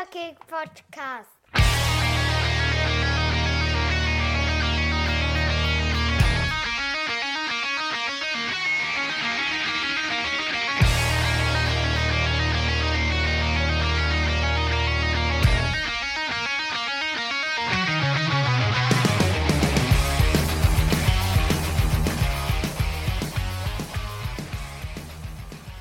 [0.00, 1.28] Eishockey-Podcast.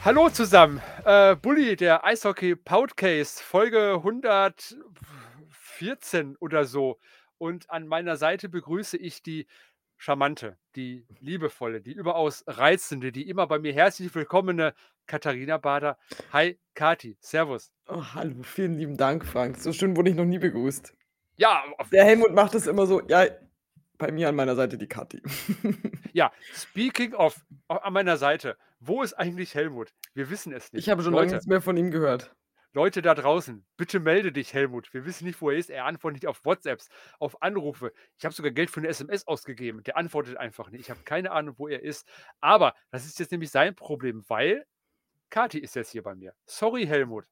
[0.04, 6.99] Hallo zusammen, äh, Bulli, der Eishockey Podcast, Folge 114 oder so.
[7.40, 9.48] Und an meiner Seite begrüße ich die
[9.98, 14.76] charmante, die liebevolle, die überaus reizende, die immer bei mir herzlich willkommene
[15.08, 15.98] Katharina Bader.
[16.32, 17.71] Hi, Kati, Servus.
[17.88, 19.57] Oh, hallo, vielen lieben Dank, Frank.
[19.57, 20.94] So schön wurde ich noch nie begrüßt.
[21.38, 23.26] Ja, Der Helmut macht es immer so, ja,
[23.98, 25.23] bei mir an meiner Seite die Kathi.
[26.13, 29.94] ja, speaking of, an meiner Seite, wo ist eigentlich Helmut?
[30.14, 30.84] Wir wissen es nicht.
[30.84, 32.36] Ich habe schon lange nichts mehr von ihm gehört.
[32.74, 34.94] Leute da draußen, bitte melde dich, Helmut.
[34.94, 35.72] Wir wissen nicht, wo er ist.
[35.72, 37.91] Er antwortet nicht auf WhatsApps, auf Anrufe.
[38.18, 39.82] Ich habe sogar Geld für eine SMS ausgegeben.
[39.84, 40.82] Der antwortet einfach nicht.
[40.82, 42.08] Ich habe keine Ahnung, wo er ist.
[42.41, 44.66] Aber das ist jetzt nämlich sein Problem, weil
[45.32, 46.36] Kati ist jetzt hier bei mir.
[46.46, 47.26] Sorry, Helmut.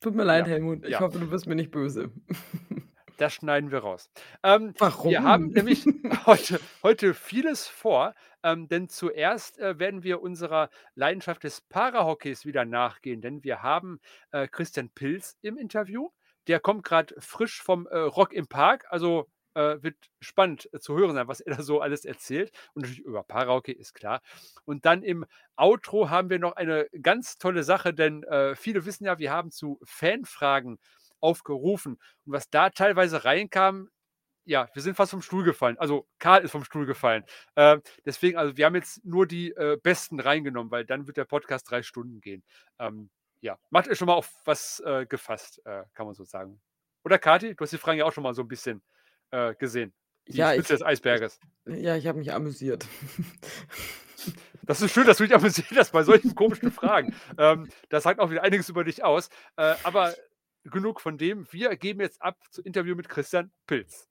[0.00, 0.84] Tut mir leid, Ja, Helmut.
[0.84, 1.00] Ich ja.
[1.00, 2.10] hoffe, du bist mir nicht böse.
[3.16, 4.10] Das schneiden wir raus.
[4.42, 5.10] Ähm, Warum?
[5.10, 5.84] Wir haben nämlich
[6.26, 12.64] heute, heute vieles vor, ähm, denn zuerst äh, werden wir unserer Leidenschaft des Parahockeys wieder
[12.64, 14.00] nachgehen, denn wir haben
[14.32, 16.10] äh, Christian Pilz im Interview.
[16.48, 20.96] Der kommt gerade frisch vom äh, Rock im Park, also äh, wird spannend äh, zu
[20.96, 22.52] hören sein, was er da so alles erzählt.
[22.74, 24.20] Und natürlich über Parahockey ist klar.
[24.64, 25.24] Und dann im
[25.56, 29.50] Outro haben wir noch eine ganz tolle Sache, denn äh, viele wissen ja, wir haben
[29.50, 30.78] zu Fanfragen
[31.20, 31.94] aufgerufen.
[32.26, 33.88] Und was da teilweise reinkam,
[34.46, 35.78] ja, wir sind fast vom Stuhl gefallen.
[35.78, 37.24] Also Karl ist vom Stuhl gefallen.
[37.54, 41.24] Äh, deswegen, also wir haben jetzt nur die äh, besten reingenommen, weil dann wird der
[41.24, 42.44] Podcast drei Stunden gehen.
[42.78, 43.08] Ähm,
[43.40, 46.60] ja, macht ihr schon mal auf was äh, gefasst, äh, kann man so sagen.
[47.04, 48.82] Oder Kati, du hast die Fragen ja auch schon mal so ein bisschen
[49.30, 49.94] äh, gesehen.
[50.28, 51.40] Die Ja, Spitze ich- des Eisberges.
[51.66, 52.86] Ja, ich habe mich amüsiert.
[54.66, 57.14] Das ist schön, dass du dich amüsiert hast bei solchen komischen Fragen.
[57.36, 59.28] Ähm, das sagt auch wieder einiges über dich aus.
[59.56, 60.14] Äh, aber
[60.64, 61.46] genug von dem.
[61.52, 64.08] Wir geben jetzt ab zu Interview mit Christian Pilz.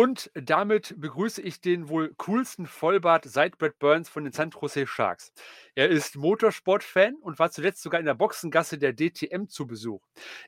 [0.00, 4.86] Und damit begrüße ich den wohl coolsten Vollbart seit Brad Burns von den San Jose
[4.86, 5.30] Sharks.
[5.74, 10.00] Er ist Motorsport-Fan und war zuletzt sogar in der Boxengasse der DTM zu Besuch.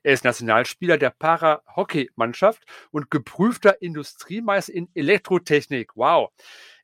[0.03, 5.97] Er ist Nationalspieler der Para-Hockey-Mannschaft und geprüfter Industriemeister in Elektrotechnik.
[5.97, 6.31] Wow.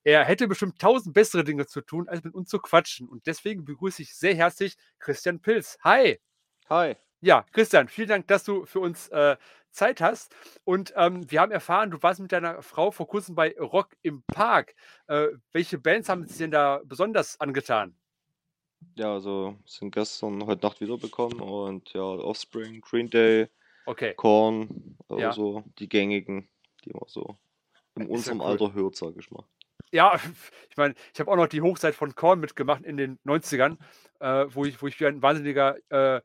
[0.05, 3.09] Er hätte bestimmt tausend bessere Dinge zu tun, als mit uns zu quatschen.
[3.09, 5.79] Und deswegen begrüße ich sehr herzlich Christian Pilz.
[5.85, 6.21] Hi.
[6.69, 6.97] Hi.
[7.23, 9.37] Ja, Christian, vielen Dank, dass du für uns äh,
[9.79, 10.35] Zeit hast.
[10.65, 14.23] Und ähm, wir haben erfahren, du warst mit deiner Frau vor kurzem bei Rock im
[14.31, 14.75] Park.
[15.07, 17.97] Äh, welche Bands haben sich denn da besonders angetan?
[18.97, 23.49] Ja, also sind gestern, heute Nacht wiederbekommen und ja, Offspring, Green Day,
[23.87, 24.15] Okay.
[24.15, 25.33] Korn, äh, Ja.
[25.33, 26.49] so die gängigen,
[26.85, 27.39] die man so
[27.97, 28.47] in Ist ja unserem cool.
[28.47, 29.45] Alter hört, sag ich mal.
[29.93, 30.15] Ja,
[30.71, 33.79] ich meine, ich habe auch noch die Hochzeit von Korn mitgemacht in den 90ern,
[34.21, 36.21] äh, wo, ich, wo ich wie ein wahnsinniger äh,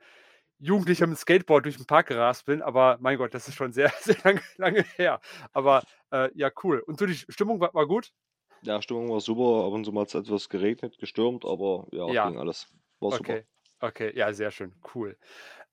[0.64, 2.62] Jugendlicher mit Skateboard durch den Park gerast bin.
[2.62, 5.20] Aber mein Gott, das ist schon sehr, sehr lange, lange her.
[5.52, 6.80] Aber äh, ja, cool.
[6.80, 8.12] Und so die Stimmung war, war gut?
[8.62, 12.08] Ja, Stimmung war super, ab und zu mal hat es etwas geregnet, gestürmt, aber ja,
[12.08, 12.30] Ja.
[12.30, 12.68] ging alles.
[13.02, 13.34] War super.
[13.34, 13.44] Okay,
[13.82, 15.18] okay, ja, sehr schön, cool.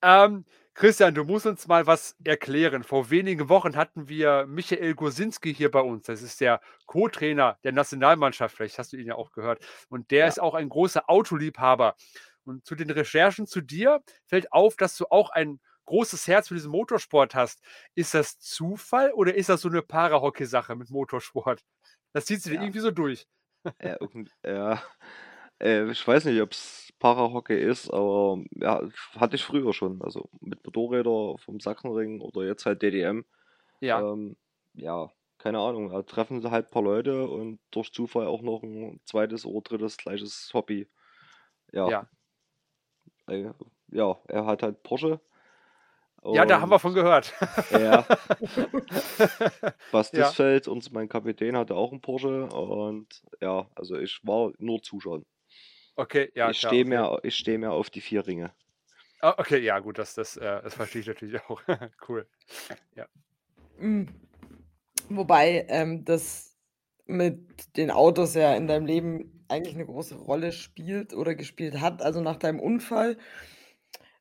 [0.02, 2.84] Ähm, Christian, du musst uns mal was erklären.
[2.84, 6.06] Vor wenigen Wochen hatten wir Michael Gosinski hier bei uns.
[6.06, 8.56] Das ist der Co-Trainer der Nationalmannschaft.
[8.56, 9.62] Vielleicht hast du ihn ja auch gehört.
[9.88, 10.26] Und der Ja.
[10.26, 11.96] ist auch ein großer Autoliebhaber.
[12.44, 16.54] Und zu den Recherchen zu dir fällt auf, dass du auch ein großes Herz für
[16.54, 17.62] diesen Motorsport hast.
[17.94, 21.62] Ist das Zufall oder ist das so eine Parahockey-Sache mit Motorsport?
[22.12, 22.62] Das zieht sich Ja.
[22.62, 23.26] irgendwie so durch.
[23.82, 23.98] Ja,
[24.44, 24.82] ja,
[25.60, 28.82] äh, ich weiß nicht, ob es Parahockey ist, aber ja,
[29.16, 30.02] hatte ich früher schon.
[30.02, 33.24] Also mit Motorräder vom Sachsenring oder jetzt halt DDM.
[33.80, 34.36] Ja, Ähm,
[34.74, 35.90] ja, keine Ahnung.
[35.90, 39.62] Da treffen sie halt ein paar Leute und durch Zufall auch noch ein zweites oder
[39.62, 40.88] drittes gleiches Hobby.
[41.72, 41.88] Ja.
[41.90, 42.08] ja.
[43.30, 43.52] Äh,
[43.92, 45.20] ja, er hat halt Porsche.
[46.22, 47.32] Ja, da haben wir von gehört.
[47.70, 48.06] Ja,
[49.92, 50.26] Bas Ja.
[50.26, 52.46] Disfeld, und mein Kapitän, hatte auch einen Porsche.
[52.46, 55.24] Und ja, also ich war nur Zuschauen.
[55.96, 56.84] Okay, ja, ich stehe okay.
[56.84, 58.52] mehr, ich stehe mehr auf die vier Ringe.
[59.20, 61.62] Ah, okay, ja, gut, das, das, äh, das verstehe ich natürlich auch.
[62.08, 62.26] cool.
[63.78, 64.04] Mm.
[65.08, 66.49] Wobei ähm, das
[67.16, 72.02] mit den Autos ja in deinem Leben eigentlich eine große Rolle spielt oder gespielt hat.
[72.02, 73.18] Also nach deinem Unfall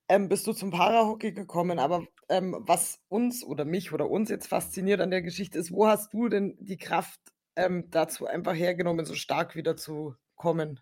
[0.09, 4.47] ähm, bist du zum Parahockey gekommen, aber, ähm, was uns oder mich oder uns jetzt
[4.47, 7.19] fasziniert an der Geschichte ist, wo hast du denn die Kraft,
[7.55, 10.79] ähm, dazu einfach hergenommen, so stark wieder zu kommen?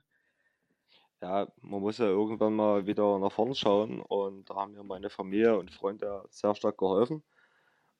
[1.22, 5.10] Ja, man muss ja irgendwann mal wieder nach vorn schauen und da haben mir meine
[5.10, 7.24] Familie und Freunde sehr stark geholfen.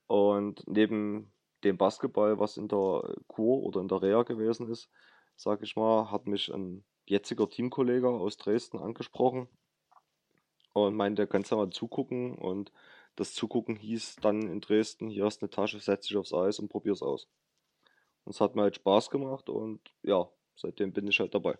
[0.06, 1.32] Und neben
[1.64, 4.90] dem Basketball, was in der Kur oder in der Reha gewesen ist,
[5.36, 9.48] sage ich mal, hat mich ein jetziger Teamkollege aus Dresden angesprochen
[10.72, 12.72] und meinte, kannst du mal zugucken und
[13.16, 16.68] das Zugucken hieß dann in Dresden, hier hast eine Tasche, setz dich aufs Eis und
[16.68, 17.28] probier's aus.
[18.24, 21.58] Und es hat mir halt Spaß gemacht und ja, seitdem bin ich halt dabei.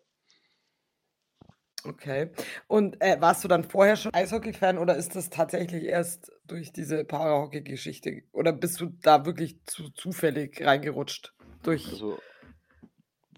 [1.84, 2.30] Okay.
[2.66, 7.04] Und, äh, warst du dann vorher schon Eishockey-Fan oder ist das tatsächlich erst durch diese
[7.04, 12.18] Parahockey-Geschichte oder bist du da wirklich zu zufällig reingerutscht durch Also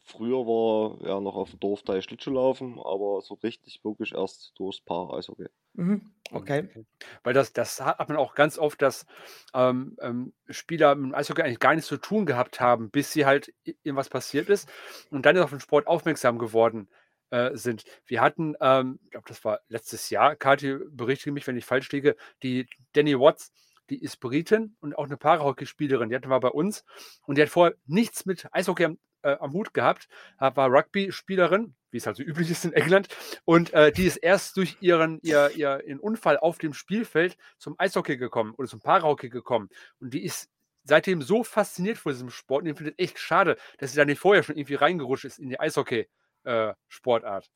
[0.04, 5.46] früher war ja noch auf dem Dorfteil Schlittschuhlaufen, aber so richtig wirklich erst durchs Para-Eishockey.
[5.74, 6.68] Mhm, Mhm, okay.
[6.68, 6.84] okay.
[7.24, 9.06] Weil das das hat man auch ganz oft, dass,
[9.54, 13.26] ähm, ähm, Spieler mit dem Eishockey eigentlich gar nichts zu tun gehabt haben, bis sie
[13.26, 14.68] halt irgendwas passiert ist
[15.10, 16.88] und dann auf den Sport aufmerksam geworden,
[17.30, 17.84] äh, sind.
[18.06, 21.90] Wir hatten, ähm, ich glaube, das war letztes Jahr, Kathi, berichtige mich, wenn ich falsch
[21.92, 23.52] liege, die Danny Watts,
[23.90, 26.08] die ist Britin und auch 'ne Parahockeyspielerin.
[26.10, 26.84] Die hatte mal bei uns
[27.26, 31.74] und die hat vorher nichts mit Eishockey am äh, am Hut gehabt, ha war Rugby-Spielerin,
[31.90, 33.08] wie es halt so üblich ist in England,
[33.44, 37.74] und, äh, die ist erst durch ihren ihr ihr ihren Unfall auf dem Spielfeld zum
[37.78, 39.68] Eishockey gekommen oder zum Parahockey gekommen.
[40.00, 40.48] Und die ist
[40.84, 44.18] seitdem so fasziniert von diesem Sport und die findet echt schade, dass sie da nicht
[44.20, 46.08] vorher schon irgendwie reingerutscht ist in die Eishockey
[46.44, 47.50] äh, Sportart.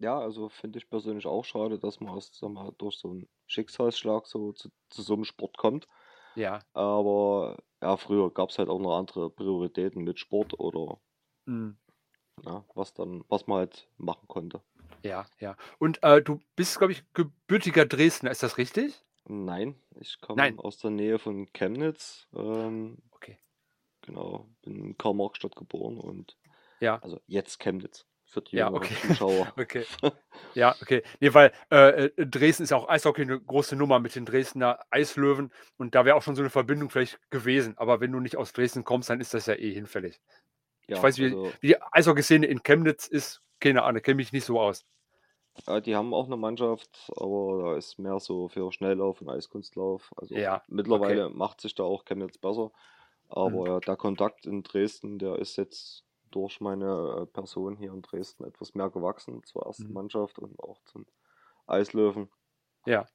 [0.00, 3.28] Ja, also finde ich persönlich auch schade, dass man erst, sage mal, durch so 'n
[3.46, 5.88] Schicksalsschlag so zu zu so 'nem Sport kommt.
[6.36, 6.62] Ja.
[6.72, 11.00] Aber ja, früher gab's halt auch noch andere Prioritäten mit Sport oder
[11.46, 11.78] Mhm.
[12.44, 14.62] ja, was dann was man halt machen konnte.
[15.04, 15.56] Ja, ja.
[15.78, 19.04] Und, äh, du bist, glaube ich, gebürtiger Dresdner, ist das richtig?
[19.26, 22.28] Nein, ich komme aus der Nähe von Chemnitz.
[22.34, 23.38] Ähm, Okay.
[24.02, 26.38] genau, bin in Karl-Marx-Stadt geboren und
[26.80, 27.02] Ja.
[27.02, 28.96] also jetzt Chemnitz für die Ja, okay.
[29.00, 29.54] Zuschauer.
[29.58, 29.86] Okay.
[30.54, 31.02] Ja, okay.
[31.20, 34.80] Ne, weil, äh, äh, Dresden ist ja auch Eishockey 'ne große Nummer mit den Dresdner
[34.90, 37.78] Eislöwen und da wäre auch schon so 'ne Verbindung vielleicht gewesen.
[37.78, 40.20] Aber wenn du nicht aus Dresden kommst, dann ist das ja eh hinfällig.
[40.88, 44.32] Ich Ja, weiß, wie also wie die Eishockeyszene in Chemnitz ist, keine Ahnung, kenne mich
[44.32, 44.82] nicht so aus.
[45.66, 50.10] Ja, die haben auch 'ne Mannschaft, aber da ist mehr so für Schnelllauf und Eiskunstlauf.
[50.16, 51.20] Also Ja, okay.
[51.20, 52.72] mittlerweile macht sich da auch Chemnitz besser.
[53.28, 53.68] Aber Mhm.
[53.68, 58.44] ja, der Kontakt in Dresden, der ist jetzt durch meine, äh, Person hier in Dresden
[58.44, 59.94] etwas mehr gewachsen zur ersten Mhm.
[59.94, 61.06] Mannschaft und auch zum
[61.66, 62.30] Eislöwen.
[62.86, 63.08] Ja.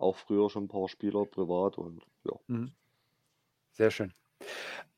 [0.00, 2.32] Auch früher schon 'n paar Spieler privat und ja.
[2.48, 2.72] Mhm.
[3.76, 4.12] Sehr schön.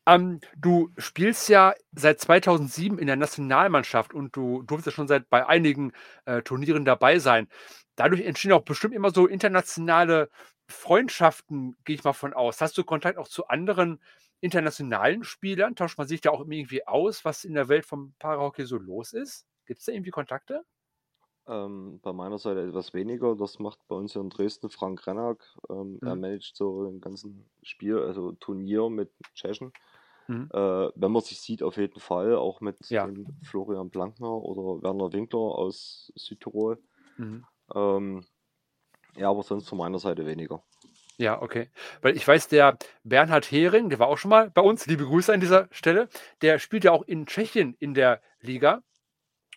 [0.07, 5.29] Ähm, du spielst ja seit 2007 in der Nationalmannschaft und du durftest ja schon seit
[5.29, 5.93] bei einigen,
[6.25, 7.49] äh, Turnieren dabei sein.
[7.95, 10.29] Dadurch entstehen auch bestimmt immer so internationale
[10.69, 12.61] Freundschaften, gehe ich mal von aus.
[12.61, 14.01] Hast du Kontakt auch zu anderen
[14.43, 15.75] internationalen Spielern?
[15.75, 19.13] Tauscht man sich da auch irgendwie aus, was in der Welt vom Parahockey so los
[19.13, 19.47] ist?
[19.65, 20.65] Gibt's da irgendwie Kontakte?
[21.47, 23.35] Ähm, bei meiner Seite etwas weniger.
[23.35, 25.43] Das macht bei uns hier in Dresden Frank Rennack.
[25.69, 26.15] Ähm, er Mhm.
[26.15, 29.73] managt so den ganzen Spiel also Turnier mit Tschechen.
[30.29, 30.49] Mhm.
[30.51, 30.57] Äh,
[30.95, 33.13] wenn man sich sieht, auf jeden Fall, auch mit Ja.
[33.43, 36.83] Florian Blankner oder Werner Winkler aus Südtirol.
[37.17, 37.43] Mhm.
[37.75, 38.25] Ähm,
[39.17, 40.63] ja, aber sonst von meiner Seite weniger.
[41.23, 41.69] Ja, okay.
[42.01, 45.31] Weil ich weiß, der Bernhard Hering, der war auch schon mal bei uns, liebe Grüße
[45.33, 46.09] an dieser Stelle,
[46.41, 48.83] der spielt ja auch in Tschechien in der Liga.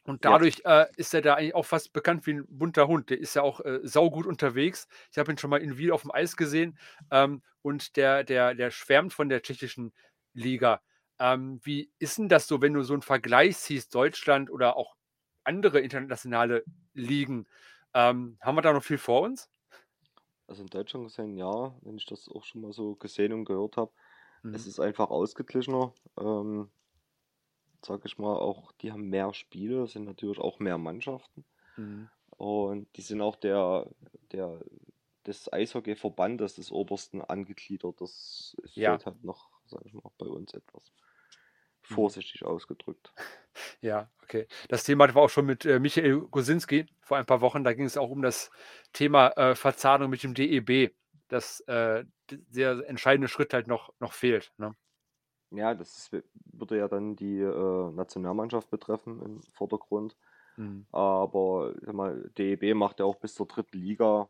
[0.05, 0.39] Und Ja.
[0.39, 3.11] dadurch, äh, ist er da eigentlich auch fast bekannt wie 'n bunter Hund.
[3.11, 4.89] Der ist ja auch, äh, saugut unterwegs.
[5.13, 6.79] Ich habe ihn schon mal in Wien aufm Eis gesehen,
[7.11, 9.93] ähm, und der der der schwärmt von der tschechischen
[10.35, 10.83] Liga.
[11.21, 14.97] Ähm, wie ist 'n das so, wenn du so 'n Vergleich ziehst, Deutschland oder auch
[15.45, 17.47] andere internationale Ligen?
[17.95, 19.47] Ähm, haben wir da noch viel vor uns?
[20.49, 23.77] Also in Deutschland gesehen, ja, wenn ich das auch schon mal so gesehen und gehört
[23.77, 23.93] habe.
[24.53, 24.67] Es Mhm.
[24.67, 25.93] ist einfach ausgeglichener.
[26.19, 26.71] Ähm,
[27.85, 31.45] sage ich mal, auch die haben mehr Spiele, es sind natürlich auch mehr Mannschaften.
[31.77, 32.09] Mhm.
[32.31, 33.91] Und die sind auch der
[34.33, 34.65] der
[35.27, 38.01] des Eishockeyverbandes des Obersten angegliedert.
[38.01, 39.01] Das Ja.
[39.01, 40.93] fehlt halt noch, sage ich mal, bei uns etwas
[41.91, 42.07] Mhm.
[42.07, 43.13] vorsichtig ausgedrückt.
[43.83, 44.47] Ja, okay.
[44.69, 47.63] Das Thema wir auch schon mit, äh, Michael Gosinski vor ein paar Wochen.
[47.65, 48.51] Da ging es auch um das
[48.93, 50.95] Thema, äh, Verzahnung mit dem DEB,
[51.29, 54.77] dass, äh, der entscheidende Schritt halt noch noch fehlt, ne?
[55.53, 60.17] Ja, das ist würde ja dann die, äh, Nationalmannschaft betreffen im Vordergrund.
[60.59, 60.87] Mhm.
[60.93, 63.73] Aber mal, DEB macht ja auch bis zur 3.
[63.75, 64.29] Liga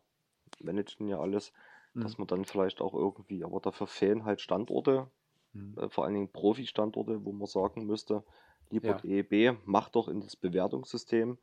[0.61, 1.53] managen ja alles,
[1.99, 2.19] dass Mhm.
[2.19, 5.11] man dann vielleicht auch irgendwie aber dafür fehlen halt Standorte,
[5.57, 5.77] Mhm.
[5.77, 8.23] äh, vor allen Dingen Profistandorte, wo man sagen müsste:
[8.69, 8.95] „Lieber Ja.
[8.95, 11.39] DEB, mach doch in das Bewertungssystem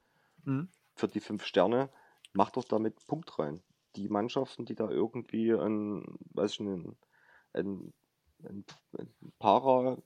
[0.47, 0.67] Mhm.
[0.97, 1.91] für die 5 Sterne,
[2.33, 3.63] mach doch damit Punkt rein.“
[3.97, 6.97] die Mannschaften, die da irgendwie ein, weiß ich nicht,
[7.53, 7.95] ein,
[8.43, 8.65] ein,
[8.99, 9.99] ein Para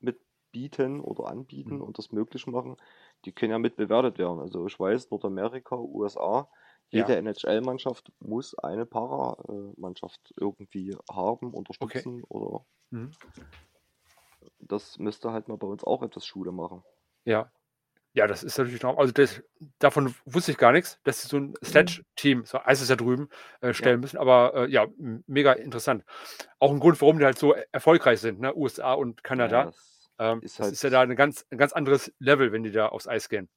[0.00, 1.82] mitbieten oder anbieten Mhm.
[1.82, 2.76] und das möglich machen,
[3.24, 4.40] die können ja mit bewertet werden.
[4.40, 6.50] Also ich weiß, Nordamerika, USA,
[6.92, 7.10] Ja.
[7.10, 13.16] jede NHL-Mannschaft muss eine Para-Mannschaft irgendwie haben, unterstützen oder Mhm.
[14.60, 16.84] das müsste halt mal bei uns auch etwas Schule machen.
[17.26, 17.50] Ja.
[18.14, 19.42] Ja, das ist natürlich noch also das
[19.78, 23.28] davon wusste ich gar nichts, dass sie so 'n Sledge-Team, so heißt es ja drüben,
[23.62, 24.86] äh, stellen müssen, aber, äh, ja,
[25.26, 26.04] mega interessant.
[26.60, 29.70] Auch 'n Grund, warum die halt so e erfolgreich sind, ne, USA und Ja, Kanada.
[29.70, 32.64] das Ähm, ist das ist ja halt da 'ne ganz 'n ganz anderes Level, wenn
[32.64, 33.48] die da aufs Eis gehen.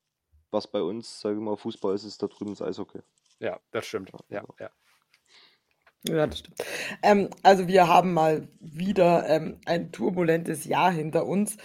[0.54, 3.02] was bei uns, sage ich mal, Fußball ist, ist da drüben das Eishockey.
[3.44, 4.10] Ja, das stimmt.
[4.30, 6.28] Ja, Ja, also ja.
[6.28, 6.64] Das stimmt.
[7.02, 11.58] Ähm, also wir haben mal wieder, ähm, ein turbulentes Jahr hinter uns.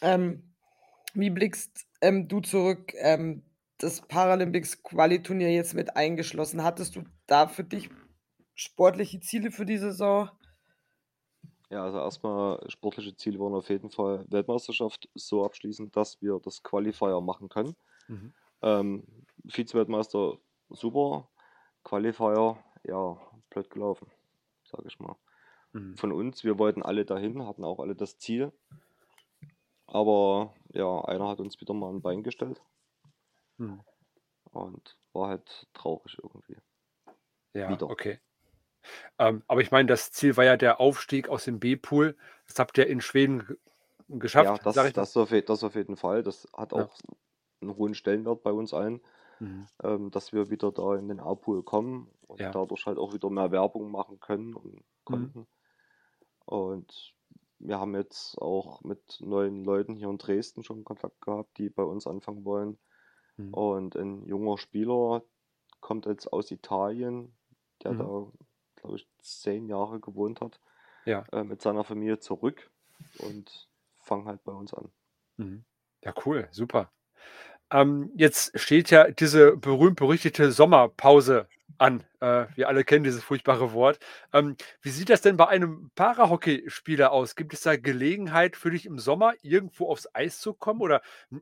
[0.00, 0.54] Ähm,
[1.12, 3.42] wie blickst, ähm, du zurück, ähm,
[3.76, 6.64] das Paralympics-Quali-Turnier jetzt mit eingeschlossen?
[6.64, 7.90] Hattest du da für dich
[8.54, 10.30] sportliche Ziele für die Saison?
[11.68, 16.62] Ja, also erstmal sportliche Ziele waren auf jeden Fall Weltmeisterschaft so abschließen, dass wir das
[16.62, 17.76] Qualifier machen können.
[18.08, 18.32] Mhm.
[18.62, 19.04] Ähm,
[19.44, 20.38] Vize-Weltmeister
[20.70, 21.28] super,
[21.84, 23.18] Qualifier, ja,
[23.50, 24.10] blöd gelaufen,
[24.64, 25.16] sage ich mal.
[25.72, 25.96] Mhm.
[25.96, 28.52] Von uns, wir wollten alle dahin, hatten auch alle das Ziel.
[29.86, 32.62] Aber ja, einer hat uns wieder mal ein Bein gestellt
[33.58, 33.80] Mhm.
[34.52, 36.56] und war halt traurig irgendwie.
[37.54, 37.90] Ja, Wieder.
[37.90, 38.20] okay.
[39.18, 42.16] Ähm, aber ich meine, das Ziel war ja der Aufstieg aus dem B-Pool.
[42.46, 43.54] Das habt ihr in Schweden g
[44.08, 46.22] Ja, geschafft, das, das, auf, das auf jeden Fall.
[46.22, 46.84] Das hat Ja.
[46.84, 46.96] auch
[47.60, 49.00] einen hohen Stellenwert bei uns allen,
[49.40, 49.66] Mhm.
[49.82, 52.54] ähm, dass wir wieder da in den A-Pool kommen und Ja.
[52.54, 55.30] dadurch halt auch wieder mehr Werbung machen können und Mhm.
[55.30, 55.48] konnten.
[56.44, 57.14] Und
[57.58, 61.82] wir haben jetzt auch mit neuen Leuten hier in Dresden schon Kontakt gehabt, die bei
[61.82, 62.78] uns anfangen wollen.
[63.38, 63.52] Mhm.
[63.52, 65.24] Und ein junger Spieler
[65.80, 67.36] kommt jetzt aus Italien,
[67.84, 67.96] der Mhm.
[67.96, 68.30] da,
[68.76, 70.60] glaube ich, zehn Jahre gewohnt hat,
[71.06, 71.30] Ja.
[71.32, 72.70] äh, mit seiner Familie zurück
[73.14, 74.92] und fangen halt bei uns an.
[75.38, 75.64] Mhm.
[76.02, 76.92] Ja, cool, super.
[77.72, 81.48] Ähm, jetzt steht ja diese berühmt-berüchtigte Sommerpause
[81.78, 82.02] an.
[82.20, 83.98] Äh, wir alle kennen dieses furchtbare Wort.
[84.32, 87.36] Ähm, wie sieht das denn bei einem Parahockeyspieler aus?
[87.36, 91.00] Gibt es da Gelegenheit für dich im Sommer irgendwo aufs Eis zu kommen oder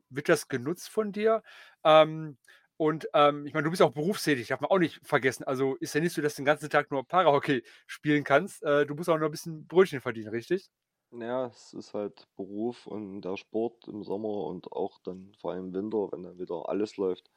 [0.09, 1.41] wird das genutzt von dir?
[1.83, 2.37] Ähm,
[2.77, 5.43] und, ähm, ich meine, du bist auch berufstätig, darf man auch nicht vergessen.
[5.45, 8.63] Also, ist ja nicht so, dass du den ganzen Tag nur Parahockey spielen kannst.
[8.63, 10.69] Äh, du musst auch noch 'n bisschen Brötchen verdienen, richtig?
[11.11, 15.67] Ja, es ist halt Beruf und der Sport im Sommer und auch dann vor allem
[15.69, 17.31] im Winter, wenn dann wieder alles läuft,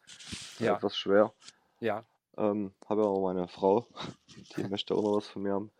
[0.58, 0.76] Ja.
[0.76, 1.32] etwas schwer.
[1.80, 2.04] Ja.
[2.36, 3.86] Ähm, habe ja auch meine Frau,
[4.56, 5.72] die möchte auch noch was von mir haben.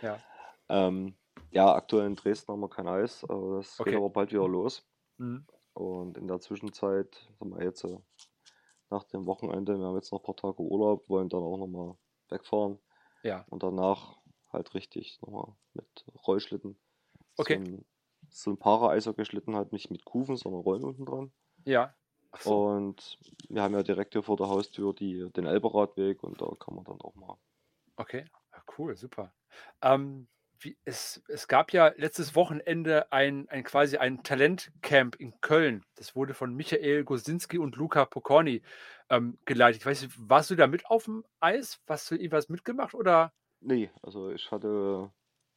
[0.00, 0.20] Ja.
[0.68, 1.16] Ähm,
[1.50, 3.96] ja, aktuell in Dresden haben wir kein Eis, aber das geht Okay.
[3.96, 4.84] aber bald wieder los.
[5.18, 5.46] Mhm.
[5.74, 7.98] Und in der Zwischenzeit haben wir jetzt äh,
[8.90, 11.96] nach dem Wochenende, wir haben jetzt noch ein paar Tage Urlaub, wollen dann auch nochmal
[12.28, 12.78] wegfahren
[13.22, 13.44] Ja.
[13.48, 14.18] und danach
[14.52, 16.78] halt richtig nochmal mit Rollschlitten.
[17.38, 17.58] Okay.
[17.58, 17.84] So ein,
[18.30, 21.32] so ein Para-Eishockey-Schlitten halt nicht mit Kufen, sondern Rollen unten dran.
[21.64, 21.94] Ja.
[22.38, 22.66] So.
[22.66, 26.74] Und wir haben ja direkt hier vor der Haustür die, den Elberadweg und da kann
[26.74, 27.38] man dann auch mal.
[27.98, 28.24] Okay,
[28.78, 29.32] cool, super.
[29.82, 35.84] Ähm, wie es es gab ja letztes Wochenende ein ein quasi ein Talentcamp in Köln.
[35.96, 38.62] Das wurde von Michael Gosinski und Luca Pocorni,
[39.10, 39.82] ähm, geleitet.
[39.82, 41.80] Ich weiß nicht, warst du da mit auf'm Eis?
[41.88, 43.32] Hast du irgendwas mitgemacht oder?
[43.60, 45.12] Nee, also ich hatte,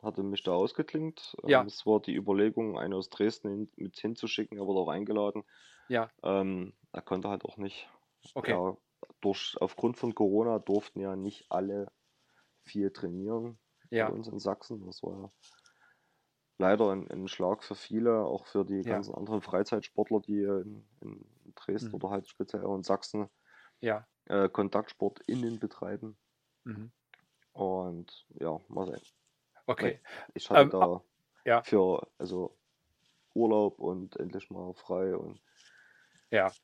[0.05, 1.35] hatte mich da ausgeklinkt.
[1.45, 1.65] Ja.
[1.65, 5.43] Ähm, es war die Überlegung, einen aus Dresden hin, mit hinzuschicken, er wurde auch eingeladen.
[5.87, 6.11] Ja.
[6.23, 7.89] Ähm, er konnte halt auch nicht.
[8.35, 8.59] Okay.
[8.59, 8.77] Ja,
[9.21, 11.91] durch, aufgrund von Corona durften ja nicht alle
[12.63, 13.59] viel trainieren
[13.91, 14.05] Ja.
[14.05, 14.85] bei uns in Sachsen.
[14.85, 15.33] Das war ja
[16.57, 18.85] leider ein, ein Schlag für viele, auch für die Ja.
[18.85, 21.97] ganzen anderen Freizeitsportler, die in, in Dresden Mhm.
[21.97, 23.29] oder halt speziell auch in Sachsen
[23.81, 24.07] Ja.
[24.25, 26.19] äh, Kontaktsport innen betreiben.
[26.65, 26.91] Mhm.
[27.53, 29.01] Und ja, mal sehen.
[29.69, 29.99] Okay.
[30.33, 31.01] Ich hatte Ähm, da a
[31.45, 31.65] ja.
[31.65, 32.57] für also
[33.35, 35.41] Urlaub und endlich mal frei und
[36.31, 36.55] Ja.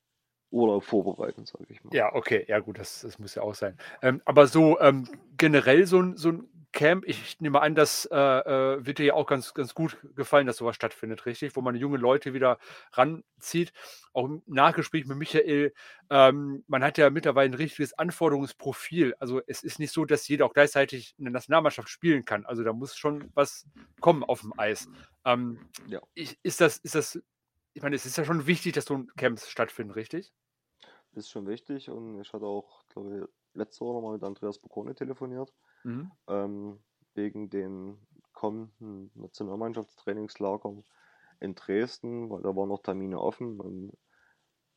[0.54, 1.94] Urlaub vorbereiten, sage ich mal.
[1.94, 2.46] Ja, okay.
[2.48, 3.78] Ja gut, das das muss ja auch sein.
[4.02, 8.16] Ähm, aber so, ähm, generell so 'n so 'n Camp, ich nehme an, das, äh,
[8.18, 11.56] äh, wird dir ja auch ganz ganz gut gefallen, dass so was stattfindet, richtig?
[11.58, 12.60] Wo man junge Leute wieder
[12.94, 13.74] ranzieht.
[14.14, 15.74] Auch im Nachgespräch mit Michael,
[16.10, 19.16] ähm, man hat ja mittlerweile 'n richtiges Anforderungsprofil.
[19.20, 22.46] Also, es ist nicht so, dass jeder auch gleichzeitig in der Nationalmannschaft spielen kann.
[22.46, 23.68] Also, da muss schon was
[24.00, 24.88] kommen auf'm Eis.
[25.26, 26.02] Ähm, Ja.
[26.14, 27.22] ich ist das ist das
[27.74, 30.32] ich meine, es ist ja schon wichtig, dass so 'n Camps stattfinden, richtig?
[31.14, 34.60] Ist schon wichtig und ich hatte auch, glaube ich, letzte Woche noch mal mit Andreas
[34.60, 36.12] Boccone telefoniert, Mhm.
[36.28, 36.82] ähm,
[37.16, 40.86] wegen den kommenden Nationalmannschaftstrainingslagern
[41.42, 43.98] in Dresden, weil da waren noch Termine offen und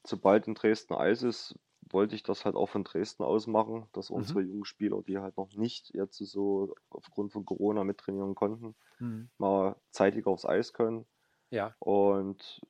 [0.06, 1.58] sobald in Dresden Eis ist,
[1.90, 4.34] wollte ich das halt auch von Dresden aus machen, dass Mhm.
[4.34, 9.28] unsere jungen Spieler, die halt noch nicht jetzt so aufgrund von Corona mittrainieren konnten, Mhm.
[9.38, 11.06] mal zeitiger aufs Eis können.
[11.50, 11.76] Ja.
[11.80, 12.62] Und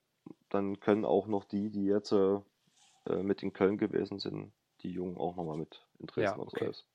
[0.50, 2.40] dann können auch noch die, die jetzt äh,
[3.22, 6.60] mit in Köln gewesen sind, die Jungen auch nochmal mit in Dresden aufs okay.
[6.60, 6.86] Eis.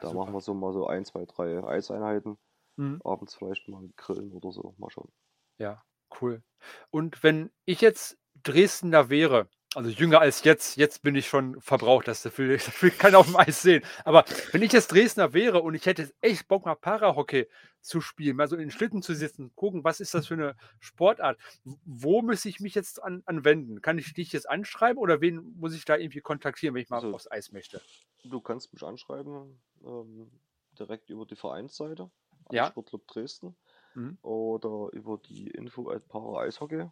[0.00, 0.20] Da super.
[0.20, 2.38] machen wir so mal so ein, zwei, drei Eiseinheiten.
[2.76, 3.00] Mhm.
[3.04, 4.74] Abends vielleicht mal grillen oder so.
[4.78, 5.12] Mal schauen.
[5.58, 5.82] Ja,
[6.20, 6.42] cool.
[6.90, 12.08] Und wenn ich jetzt Dresdner wäre, also jünger als jetzt, jetzt bin ich schon verbraucht,
[12.08, 13.84] das will, das will keiner auf dem Eis sehen.
[14.04, 17.46] Aber wenn ich jetzt Dresdner wäre und ich hätte jetzt echt Bock, mal Parahockey
[17.80, 20.56] zu spielen, mal so in den Schlitten zu sitzen, gucken, was ist das für eine
[20.80, 21.38] Sportart?
[21.84, 23.80] Wo muss ich mich jetzt an, anwenden?
[23.80, 26.96] Kann ich dich jetzt anschreiben oder wen muss ich da irgendwie kontaktieren, wenn ich mal
[26.96, 27.80] Also- aufs Eis möchte?
[28.24, 30.30] Du kannst mich anschreiben, ähm,
[30.78, 32.10] direkt über die Vereinsseite,
[32.50, 32.66] Ja.
[32.66, 33.56] Sportclub Dresden,
[33.94, 34.18] Mhm.
[34.22, 36.88] oder über die info at paraeishockey.de,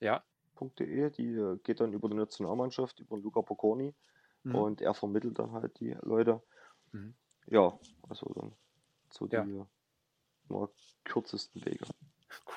[0.00, 0.22] Ja.
[0.70, 3.94] Die äh, geht dann über die Nationalmannschaft, über Luca Pocconi
[4.44, 4.54] Mhm.
[4.56, 6.42] und er vermittelt dann halt die Leute.
[6.92, 7.14] Mhm.
[7.46, 7.78] Ja,
[8.08, 8.52] also dann
[9.10, 9.42] so die Ja.
[9.44, 9.64] äh,
[10.48, 10.68] mal
[11.04, 11.84] kürzesten Wege.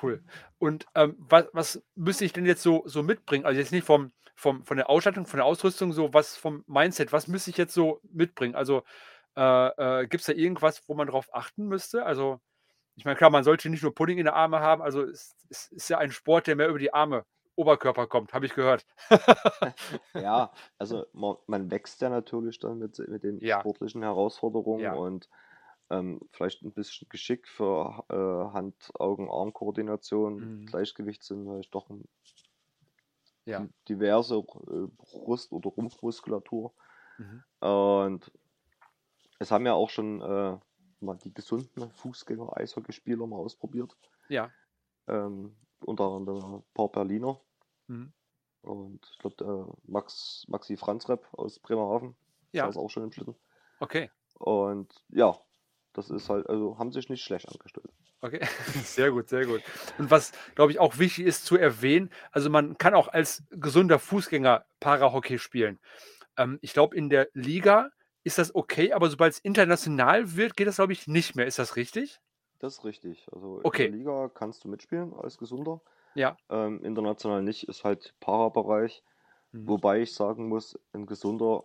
[0.02, 0.24] Cool.
[0.58, 3.44] Und ähm, was, was müsste ich denn jetzt so, so mitbringen?
[3.44, 7.12] Also jetzt nicht vom, vom, von der Ausstattung, von der Ausrüstung, so was vom Mindset,
[7.12, 8.54] was müsste ich jetzt so mitbringen?
[8.54, 8.82] Also
[9.36, 12.04] äh, äh, gibt es da irgendwas, wo man drauf achten müsste?
[12.06, 12.40] Also,
[12.94, 15.70] ich meine, klar, man sollte nicht nur Pudding in der Arme haben, also es, es
[15.72, 18.86] ist ja ein Sport, der mehr über die Arme, Oberkörper kommt, habe ich gehört.
[20.14, 23.60] Ja, also man, man wächst ja natürlich dann mit, mit den Ja.
[23.60, 24.94] sportlichen Herausforderungen Ja.
[24.94, 25.28] und
[25.90, 30.66] ähm, vielleicht ein bisschen Geschick für äh, Hand-Augen-Arm-Koordination, Mhm.
[30.66, 32.08] Gleichgewicht sind vielleicht doch ein,
[33.44, 33.60] Ja.
[33.60, 36.72] di- diverse äh, Brust- oder Rumpfmuskulatur.
[37.18, 37.44] Mhm.
[37.60, 38.32] Und
[39.38, 40.58] es haben ja auch schon äh,
[41.00, 43.96] mal die gesunden Fußgänger-Eishockeyspieler mal ausprobiert.
[44.28, 44.50] Ja.
[45.08, 47.40] Ähm, unter anderem ein paar Berliner.
[47.88, 48.12] Mhm.
[48.62, 52.16] Und ich glaube, der Max, Maxi Franzrepp aus Bremerhaven
[52.52, 53.36] Ja, saß auch schon im Schlitten.
[53.80, 54.10] okay.
[54.34, 55.38] Und ja,
[55.92, 57.90] das ist halt, also haben sich nicht schlecht angestellt.
[58.20, 58.40] Okay,
[58.84, 59.62] sehr gut, sehr gut.
[59.98, 63.98] Und was, glaube ich, auch wichtig ist zu erwähnen, also man kann auch als gesunder
[63.98, 65.78] Fußgänger Parahockey spielen.
[66.36, 67.90] Ähm, ich glaube, in der Liga
[68.24, 71.46] ist das okay, aber sobald es international wird, geht das, glaube ich, nicht mehr.
[71.46, 72.20] Ist das richtig?
[72.58, 73.26] Das ist richtig.
[73.32, 73.86] Also Okay.
[73.86, 75.80] in der Liga kannst du mitspielen als Gesunder.
[76.16, 76.36] Ja.
[76.48, 79.04] Ähm, international nicht, ist halt Para-Bereich.
[79.52, 79.68] Mhm.
[79.68, 81.64] Wobei ich sagen muss, ein Gesunder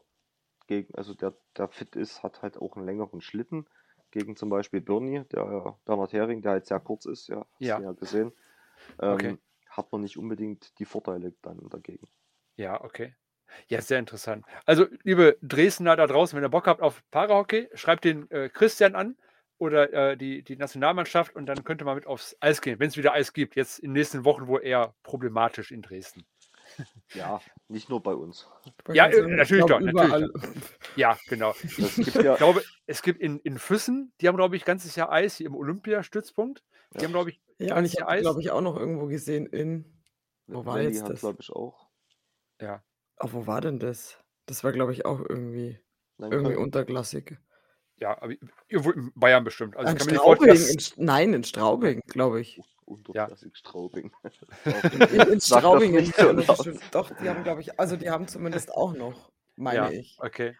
[0.68, 3.68] gegen, also der, der fit ist, hat halt auch einen längeren Schlitten.
[4.12, 7.80] Gegen zum Beispiel Birni, der Bernhard Hering, der halt sehr kurz ist, ja, hast Ja.
[7.80, 8.34] ja gesehen.
[9.00, 9.38] Ähm, Okay.
[9.70, 12.08] Hat man nicht unbedingt die Vorteile dann dagegen.
[12.56, 13.16] Ja, okay.
[13.68, 14.46] Ja, sehr interessant.
[14.66, 18.96] Also, liebe Dresdner da draußen, wenn ihr Bock habt auf Parahockey, schreibt den äh, Christian
[18.96, 19.18] an
[19.62, 22.97] oder äh, die, die Nationalmannschaft und dann könnte man mit aufs Eis gehen, wenn es
[22.97, 23.56] wieder Eis gibt.
[23.56, 26.26] Jetzt in den nächsten Wochen wohl eher problematisch in Dresden.
[27.13, 28.50] Ja, nicht nur bei uns.
[28.91, 30.54] Ja, äh, ich natürlich glaub, doch, natürlich überall-
[30.95, 31.54] Ja, genau.
[31.62, 34.95] Es gibt ja, Ich glaube, es gibt in, in Füssen, die haben, glaube ich, ganzes
[34.95, 36.63] Jahr Eis, hier im Olympiastützpunkt.
[36.93, 37.04] Die Ja.
[37.04, 39.86] haben, glaube ich, Ja, und ich habe, glaube ich, auch noch irgendwo gesehen in.
[40.47, 41.19] Wo war Valley jetzt hat, das?
[41.19, 41.88] glaube ich, auch.
[42.60, 42.84] Ja.
[43.19, 44.17] Oh, wo war denn das?
[44.47, 45.80] Das war, glaube ich, auch irgendwie,
[46.17, 47.38] Nein, irgendwie unterklassig.
[48.02, 48.34] Ja, aber
[48.68, 49.78] in Bayern bestimmt.
[49.78, 52.60] Also in Straubing, in, nein, in Straubing, glaube ich.
[52.86, 54.12] Unterklassig Straubing.
[54.66, 56.04] In, in Straubing.
[56.04, 56.64] so ja, laut.
[56.64, 60.18] schon, doch, die haben, glaube ich, also die haben zumindest auch noch, meine ja, ich.
[60.20, 60.58] okay.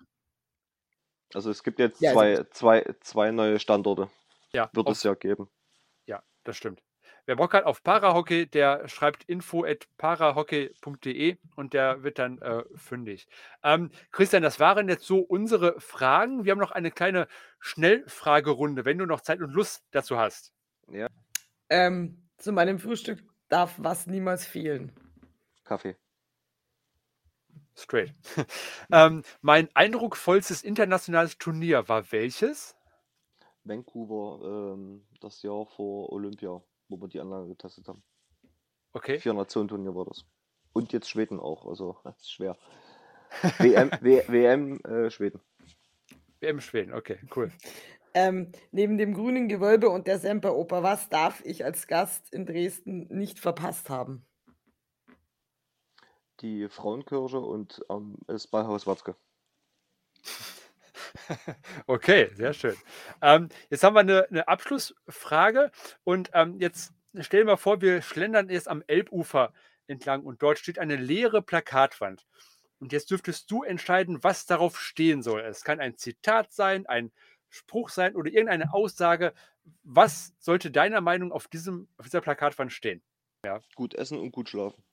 [1.34, 4.10] Also es gibt jetzt Ja, also- zwei, zwei, zwei neue Standorte.
[4.54, 5.50] Ja, Wird es ja geben.
[6.06, 6.82] ja, das stimmt.
[7.26, 12.64] Wer Bock hat auf Parahockey, der schreibt info at parahockey.de und der wird dann äh,
[12.76, 13.28] fündig.
[13.64, 16.46] Ähm, Christian, das waren jetzt so unsere Fragen.
[16.46, 17.28] Wir haben noch eine kleine
[17.60, 20.54] Schnellfragerunde, wenn du noch Zeit und Lust dazu hast.
[21.70, 24.92] Ähm, zu meinem Frühstück darf was niemals fehlen.
[25.64, 25.96] Kaffee.
[27.76, 28.14] Straight.
[28.92, 32.76] ähm, mein eindrucksvollstes internationales Turnier war welches?
[33.64, 38.04] Vancouver, ähm, das Jahr vor Olympia, wo wir die Anlage getestet haben.
[38.94, 39.20] Okay.
[39.20, 40.26] Vier Nationen Turnier war das.
[40.74, 42.58] Und jetzt Schweden auch, also das ist schwer.
[43.60, 45.42] WM, w WM äh, Schweden.
[46.40, 47.52] WM Schweden, okay, cool.
[48.14, 53.08] Ähm, neben dem grünen Gewölbe und der Semperoper, was darf ich als Gast in Dresden
[53.08, 54.26] nicht verpasst haben?
[56.42, 59.16] Die Frauenkirche und ähm, das Ballhaus Watzke.
[61.88, 62.76] Okay, sehr schön.
[63.22, 65.72] Ähm, jetzt haben wir eine, eine Abschlussfrage
[66.04, 69.54] und ähm, jetzt stellen wir vor, wir schlendern jetzt am Elbufer
[69.88, 72.26] entlang und dort steht eine leere Plakatwand.
[72.80, 75.42] Und jetzt dürftest du entscheiden, was darauf stehen soll.
[75.42, 77.12] Es kann ein Zitat sein, ein
[77.50, 79.34] Spruch sein oder irgendeine Aussage.
[79.84, 83.04] Was sollte deiner Meinung auf, diesem, auf dieser Plakatwand stehen?
[83.76, 84.84] Gut essen und gut schlafen.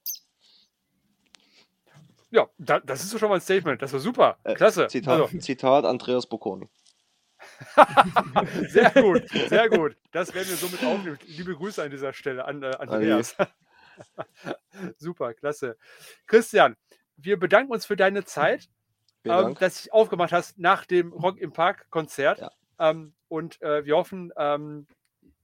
[2.31, 3.81] Ja, da, das ist schon mal ein Statement.
[3.81, 4.39] Das war super.
[4.45, 4.87] Äh, Klasse.
[4.89, 6.69] Zitat, Also, Zitat Andreas Bocconi.
[8.69, 9.97] sehr gut, sehr gut.
[10.13, 11.19] Das werden wir somit aufnehmen.
[11.27, 13.37] Liebe Grüße an dieser Stelle an äh, Andreas.
[14.99, 15.77] super, klasse.
[16.27, 16.77] Christian,
[17.17, 18.69] wir bedanken uns für deine Zeit,
[19.25, 22.41] ähm, dass du dich aufgemacht hast nach dem Rock im Park Konzert.
[22.41, 22.51] Ja.
[22.79, 24.87] Ähm, und äh, wir hoffen, ähm,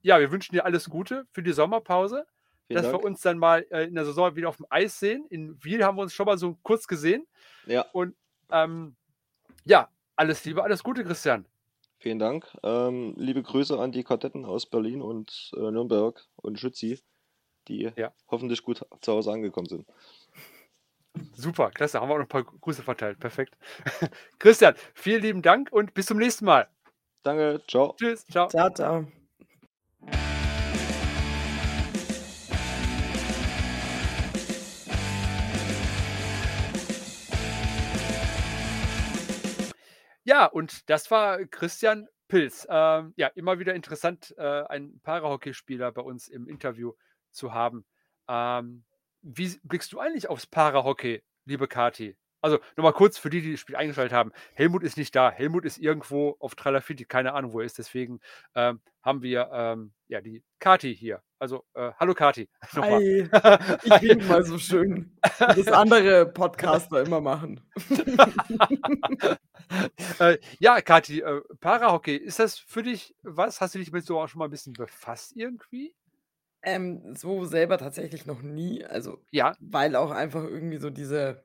[0.03, 2.27] ja, wir wünschen dir alles Gute für die Sommerpause.
[2.66, 3.03] Vielen dass Dank.
[3.03, 5.27] wir uns dann mal äh, in der Saison wieder auf dem Eis sehen.
[5.29, 7.27] In Wiel haben wir uns schon mal so kurz gesehen.
[7.66, 8.14] Ja, Und
[8.50, 8.96] ähm,
[9.64, 11.46] ja, alles Liebe, alles Gute, Christian.
[11.98, 12.46] vielen Dank.
[12.62, 17.00] Ähm, liebe Grüße an die Kadetten aus Berlin und äh, Nürnberg und Schützi,
[17.68, 18.12] die Ja.
[18.31, 19.87] hoffentlich gut zu Hause angekommen sind.
[21.35, 22.00] Super, klasse.
[22.00, 23.20] Haben wir auch noch ein paar Grüße verteilt.
[23.20, 23.57] Perfekt.
[24.38, 26.68] Christian, vielen lieben Dank und bis zum nächsten Mal.
[27.22, 27.94] Danke, ciao.
[27.98, 28.48] Tschüss, ciao.
[28.48, 29.24] Ciao, ciao.
[40.35, 42.66] Ja, und das war Christian Pilz.
[42.68, 46.92] Ähm, ja, immer wieder interessant, äh, einen Parahockeyspieler bei uns im Interview
[47.31, 47.87] zu haben.
[48.27, 48.85] Ähm,
[49.23, 52.16] wie blickst du eigentlich aufs Parahockey, liebe Kati?
[52.45, 54.31] Also nochmal kurz für die, die das Spiel eingeschaltet haben.
[54.53, 55.31] Helmut ist nicht da.
[55.31, 57.79] Helmut ist irgendwo auf Tralafiti, keine Ahnung, wo er ist.
[57.79, 58.21] Deswegen
[58.55, 61.23] ähm, haben wir ähm, ja die Kati hier.
[61.39, 62.51] Also, äh, hallo Kati.
[62.75, 63.01] Nochmal.
[63.01, 63.29] Hi,
[63.83, 65.17] ich wink mal so schön.
[65.39, 67.63] Das andere Podcaster immer machen.
[70.19, 73.63] äh, ja, Kathi, äh, Parahockey, ist das für dich was?
[73.63, 75.97] Hast du dich mit so auch schon mal ein bisschen befasst irgendwie?
[76.63, 78.85] Ähm, so selber tatsächlich noch nie.
[78.85, 81.43] Also, Ja, weil auch einfach irgendwie so diese,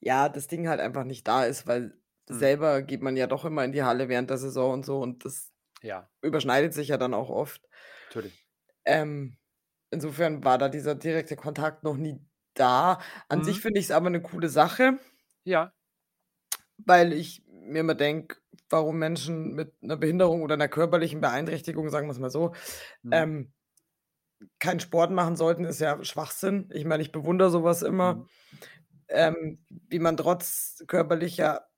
[0.00, 1.98] ja, das Ding halt einfach nicht da ist, weil
[2.30, 2.42] Hm.
[2.42, 5.24] selber geht man ja doch immer in die Halle während der Saison und so und
[5.24, 7.68] das ja, überschneidet sich ja dann auch oft.
[8.08, 8.46] natürlich.
[8.84, 9.36] Ähm,
[9.90, 12.20] insofern war da dieser direkte Kontakt noch nie
[12.54, 13.00] da.
[13.28, 13.62] An sich Mhm.
[13.62, 14.98] finde ich es aber eine coole Sache,
[15.44, 15.74] Ja,
[16.78, 18.36] weil ich mir immer denke,
[18.70, 22.54] warum Menschen mit einer Behinderung oder einer körperlichen Beeinträchtigung, sagen wir es mal so,
[23.02, 23.28] mhm.
[23.30, 23.52] ähm,
[24.58, 26.68] keinen Sport machen sollten, ist ja Schwachsinn.
[26.72, 28.28] Ich meine, ich bewundere sowas immer, Mhm.
[29.08, 31.68] Ähm, wie man trotz körperlicher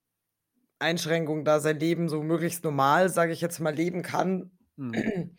[0.78, 4.94] Einschränkungen da sein Leben so möglichst normal, sage ich jetzt mal, leben kann Mhm.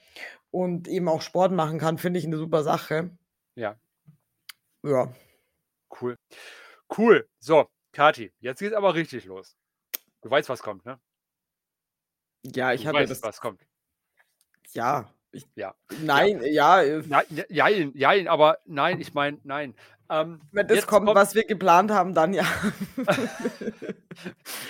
[0.51, 3.17] und eben auch Sport machen kann, finde ich eine super Sache.
[3.55, 3.79] Ja,
[4.83, 5.11] Ja.
[5.99, 6.15] cool.
[6.95, 7.27] Cool.
[7.39, 9.55] So, Kathi, jetzt geht's aber richtig los.
[10.21, 10.99] Du weißt, was kommt, ne?
[12.45, 13.23] Ja, ich Du hatte weißt, das.
[13.23, 13.65] was kommt.
[14.73, 15.11] Ja.
[15.31, 15.73] Ich, Ja.
[15.89, 15.97] Ja.
[16.03, 16.83] nein, ja.
[17.07, 19.73] Nein, ne- jein, jein, aber nein, ich meine, nein.
[20.11, 22.43] Ähm, Wenn das kommt, kommt, was wir geplant haben, dann ja.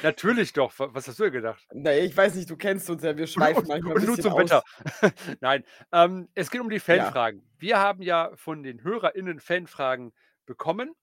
[0.03, 0.77] natürlich doch.
[0.77, 1.65] Wa- Was hast du dir gedacht?
[1.73, 4.15] nee, ich weiß nicht, du kennst uns ja, wir schweifen und, manchmal ein und nur
[4.17, 4.39] bisschen zum aus.
[4.51, 4.63] Wetter.
[5.41, 6.81] Nein, ähm, es geht um die Ja.
[6.81, 7.43] Fanfragen.
[7.57, 10.13] Wir haben ja von den HörerInnen Fanfragen
[10.45, 10.95] bekommen.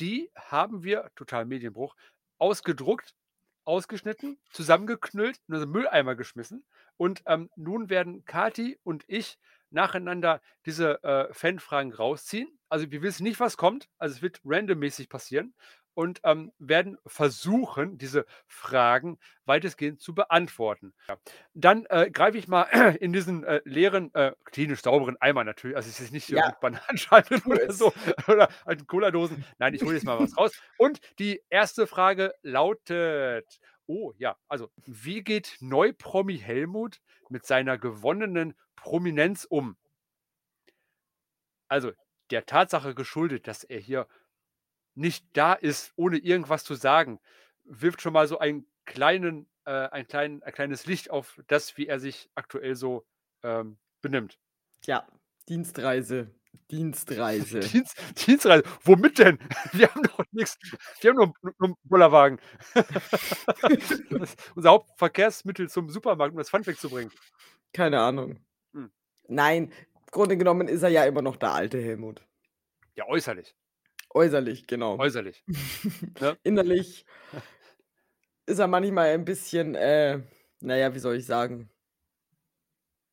[0.00, 1.94] Die haben wir, total Medienbruch,
[2.38, 3.14] ausgedruckt,
[3.64, 6.64] ausgeschnitten, zusammengeknüllt, in unseren Mülleimer geschmissen.
[6.96, 9.38] Und ähm, nun werden Kati und ich
[9.70, 12.48] nacheinander diese äh, Fanfragen rausziehen.
[12.74, 13.88] Also wir wissen nicht, was kommt.
[13.98, 15.54] Also es wird randommäßig passieren.
[15.94, 20.92] Und ähm, werden versuchen, diese Fragen weitestgehend zu beantworten.
[21.06, 21.16] Ja.
[21.52, 22.64] Dann äh, greife ich mal
[23.00, 25.76] in diesen äh, leeren, äh, klinisch sauberen Eimer natürlich.
[25.76, 27.92] Also es ist nicht Ja, mit Bananenschalen oder so
[28.26, 29.44] oder alten Cola-Dosen.
[29.58, 30.50] Nein, ich hole jetzt mal was raus.
[30.76, 38.54] Und die erste Frage lautet: Oh ja, also wie geht Neupromi Helmut mit seiner gewonnenen
[38.74, 39.76] Prominenz um?
[41.68, 41.92] Also
[42.30, 44.06] der Tatsache geschuldet, dass er hier
[44.94, 47.20] nicht da ist, ohne irgendwas zu sagen,
[47.64, 51.86] wirft schon mal so einen kleinen, äh, ein, klein, ein kleines Licht auf das, wie
[51.86, 53.04] er sich aktuell so
[53.42, 54.38] ähm, benimmt.
[54.84, 55.06] Ja,
[55.48, 56.30] Dienstreise.
[56.70, 57.60] Dienstreise.
[57.72, 58.64] Dienst, Dienstreise.
[58.82, 59.38] Womit denn?
[59.72, 60.58] Wir haben doch nichts.
[61.00, 62.40] Wir haben nur, nur einen Bollerwagen.
[62.74, 67.12] ist unser Hauptverkehrsmittel zum Supermarkt, um das Pfand wegzubringen.
[67.72, 68.38] Keine Ahnung.
[68.72, 68.90] Hm.
[69.28, 69.72] Nein,
[70.14, 72.24] Grunde genommen ist er ja immer noch der alte Helmut.
[72.94, 73.54] Ja, äußerlich.
[74.10, 74.96] Äußerlich, genau.
[74.98, 75.44] Äußerlich.
[76.20, 76.38] Ne?
[76.44, 77.04] Innerlich
[78.46, 80.20] ist er manchmal ein bisschen, äh,
[80.60, 81.68] naja, wie soll ich sagen?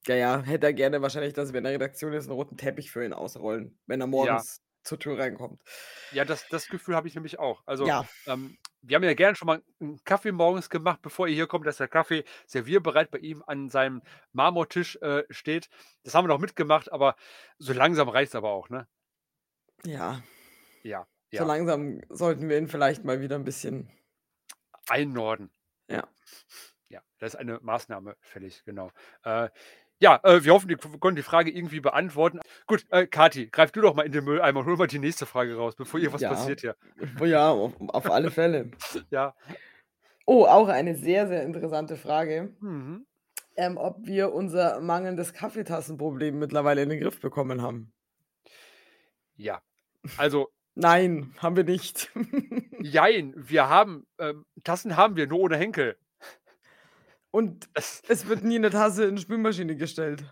[0.08, 2.92] Ja, ja, hätte er gerne wahrscheinlich, dass wir in der Redaktion jetzt einen roten Teppich
[2.92, 4.10] für ihn ausrollen, wenn er Ja.
[4.10, 5.62] morgens zur Tür reinkommt.
[6.12, 7.62] Ja, das, das Gefühl habe ich nämlich auch.
[7.68, 11.36] Also, Ja, ähm, wir haben ja gerne schon mal einen Kaffee morgens gemacht, bevor ihr
[11.36, 15.70] hier kommt, dass der Kaffee servierbereit bei ihm an seinem Marmortisch äh, steht.
[16.04, 17.16] Das haben wir noch mitgemacht, aber
[17.58, 18.88] so langsam reicht es aber auch, ne?
[19.86, 20.22] ja.
[20.84, 21.44] Ja, So ja.
[21.46, 23.90] langsam sollten wir ihn vielleicht mal wieder ein bisschen,
[24.88, 25.52] Einnorden.
[25.88, 26.08] ja.
[26.90, 28.92] Ja, da ist eine Maßnahme fällig, genau.
[29.24, 29.50] Äh,
[30.02, 32.40] Ja, äh, wir hoffen, wir konnten die Frage irgendwie beantworten.
[32.66, 35.28] Gut, äh, Kathi, greif du doch mal in den Mülleimer und hol mal die nächste
[35.28, 36.30] Frage raus, bevor irgendwas Ja.
[36.30, 36.76] passiert hier.
[37.20, 38.72] Oh ja, auf, auf alle Fälle.
[39.12, 39.36] Ja.
[40.26, 42.56] Oh, auch eine sehr, sehr interessante Frage.
[42.62, 43.06] Mhm.
[43.58, 47.92] Ähm, ob wir unser mangelndes Kaffeetassenproblem mittlerweile in den Griff bekommen haben.
[49.36, 49.62] Ja.
[50.18, 52.12] Also, Nein, haben wir nicht.
[52.82, 55.98] jein, wir haben, ähm, Tassen haben wir, nur ohne Henkel.
[57.32, 60.24] Und es wird nie eine Tasse in die Spülmaschine gestellt.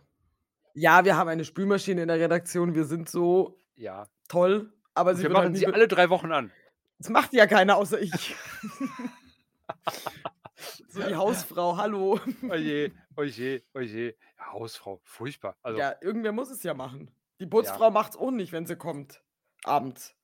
[0.74, 2.76] Ja, wir haben eine Spülmaschine in der Redaktion.
[2.76, 4.08] Wir sind so ja.
[4.28, 6.52] toll, aber sie Wir halt machen nie sie alle drei Wochen an.
[6.98, 8.12] Das macht ja keiner außer ich.
[10.90, 12.20] so die Hausfrau, hallo.
[12.50, 14.16] Oje, oje, oje.
[14.38, 15.56] Ja, Hausfrau, furchtbar.
[15.64, 17.10] Also, Ja, irgendwer muss es ja machen.
[17.40, 19.24] Die Putzfrau macht's auch nicht, wenn sie kommt.
[19.64, 20.16] Abends.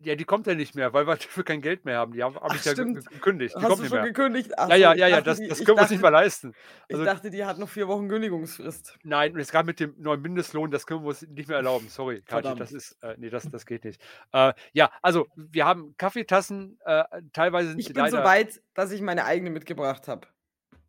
[0.00, 2.12] Ja, die kommt ja nicht mehr, weil wir dafür kein Geld mehr haben.
[2.12, 3.04] Die habe hab ich ja stimmt.
[3.10, 3.54] gekündigt.
[3.54, 4.06] Die Hast kommt du nicht schon mehr.
[4.12, 4.52] gekündigt?
[4.56, 6.02] Ach Ja, so, ja, ich ja, ja, das, die- das ich können wir uns nicht
[6.02, 6.54] mehr leisten.
[6.88, 8.98] Ich Also- dachte, die hat noch vier Wochen Kündigungsfrist.
[9.02, 11.88] Nein, und jetzt gerade mit dem neuen Mindestlohn, das können wir uns nicht mehr erlauben.
[11.88, 14.00] Sorry, Kathi, das ist, äh, nee, das, das geht nicht.
[14.32, 18.92] Äh, ja, also wir haben Kaffeetassen, äh, teilweise sind Ich bin so leider, weit, dass
[18.92, 20.26] ich meine eigene mitgebracht habe.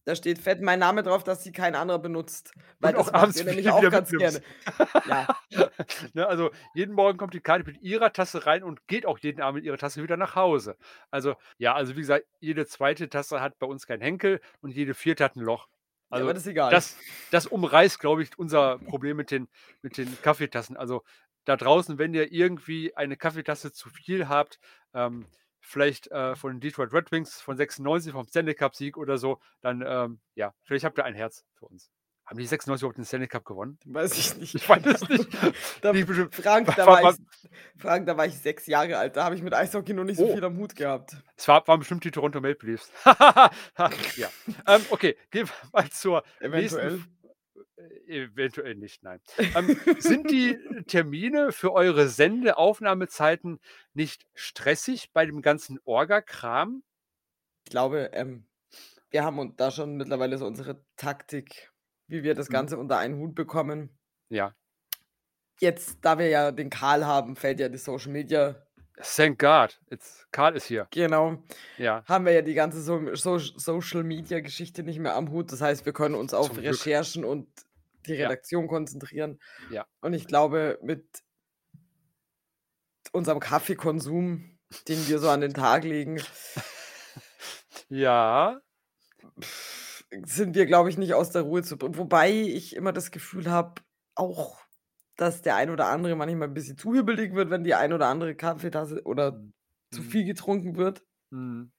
[0.10, 2.52] Da steht fett mein Name drauf, dass sie kein anderer benutzt.
[2.80, 4.42] Weil Und das auch macht abends ihr nämlich auch ganz mitnimmst.
[4.42, 4.90] gerne.
[5.06, 5.28] Ja,
[6.14, 9.40] ne, also jeden Morgen kommt die Kathi mit ihrer Tasse rein und geht auch jeden
[9.40, 10.78] Abend mit ihrer Tasse wieder nach Hause.
[11.12, 14.96] Also ja, also wie gesagt, jede zweite Tasse hat bei uns keinen Henkel und jede
[14.96, 15.68] vierte hat ein Loch.
[16.12, 16.72] ja, Also aber das ist egal.
[16.72, 16.98] das,
[17.30, 19.48] das umreißt, glaube ich, unser Problem mit den,
[19.84, 20.76] mit den Kaffeetassen.
[20.76, 21.04] Also
[21.46, 24.60] da draußen, wenn ihr irgendwie eine Kaffeetasse zu viel habt,
[24.96, 25.28] ähm,
[25.62, 29.40] vielleicht äh, von den Detroit Red Wings von 96 vom Stanley Cup Sieg oder so,
[29.62, 31.92] dann ähm, ja, vielleicht habt ihr ein Herz für uns.
[32.26, 33.80] Haben die 96 überhaupt den Stanley Cup gewonnen?
[33.86, 34.54] Weiß ich nicht.
[34.54, 35.28] Ich weiß es nicht.
[35.82, 37.50] Da, Die bestimmt- Frank, da War- war, ich,
[37.82, 39.16] Frank, da war ich sechs Jahre alt.
[39.18, 40.34] Da habe ich mit Eishockey noch nicht so Oh.
[40.36, 41.16] viel am Hut gehabt.
[41.36, 42.92] Es war, waren bestimmt die Toronto Maple Leafs.
[44.16, 44.30] ja.
[44.68, 46.92] Ähm, okay, gehen wir mal zur Eventuell.
[46.98, 47.19] nächsten
[48.08, 49.22] Eventuell nicht, nein.
[49.56, 53.60] Ähm, sind die Termine für eure Sendeaufnahmezeiten
[53.94, 56.84] nicht stressig bei dem ganzen Orga-Kram?
[57.66, 58.46] Ich glaube, ähm,
[59.12, 61.72] wir haben da schon mittlerweile so unsere Taktik,
[62.08, 62.54] wie wir das Mhm.
[62.54, 63.98] Ganze unter einen Hut bekommen.
[64.30, 64.54] Ja.
[65.60, 68.56] Jetzt, da wir ja den Karl haben, fällt ja die Social Media,
[69.02, 69.80] Thank God.
[69.90, 70.88] Jetzt, Karl ist hier.
[70.92, 71.42] genau,
[71.78, 72.04] Ja.
[72.06, 75.54] haben wir ja die ganze so so Social Media Geschichte nicht mehr am Hut.
[75.54, 76.74] Das heißt, wir können uns auf Zum Glück.
[76.74, 77.48] Recherchen und
[78.10, 78.28] die Ja.
[78.28, 79.40] Redaktion konzentrieren.
[79.70, 79.86] Ja.
[80.02, 81.06] Und ich glaube, mit
[83.12, 86.22] unserem Kaffeekonsum, den wir so an den Tag legen,
[87.90, 88.60] Ja.
[90.26, 91.98] sind wir, glaube ich, nicht aus der Ruhe zu bringen.
[91.98, 93.82] Wobei ich immer das Gefühl habe,
[94.16, 94.60] auch,
[95.18, 98.08] dass der ein oder andere manchmal ein bisschen zu hibbelig wird, wenn die ein oder
[98.08, 99.42] andere Kaffeetasse oder
[99.92, 100.06] zu Mhm.
[100.06, 101.04] viel getrunken wird.
[101.32, 101.72] Mhm.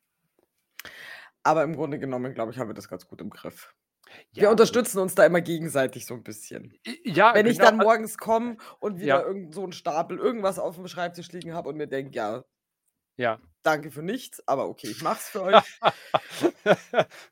[1.43, 3.75] Aber im Grunde genommen, glaube ich, haben wir das ganz gut im Griff.
[4.33, 6.75] Ja, Wir unterstützen uns da immer gegenseitig so ein bisschen.
[7.05, 9.23] Ja, Wenn ich genau, dann morgens komme und wieder Ja.
[9.27, 12.45] irgend so einen Stapel irgendwas auf dem Schreibtisch liegen habe und mir denke, ja,
[13.17, 13.39] Ja.
[13.63, 15.81] danke für nichts, aber okay, ich mach's für euch.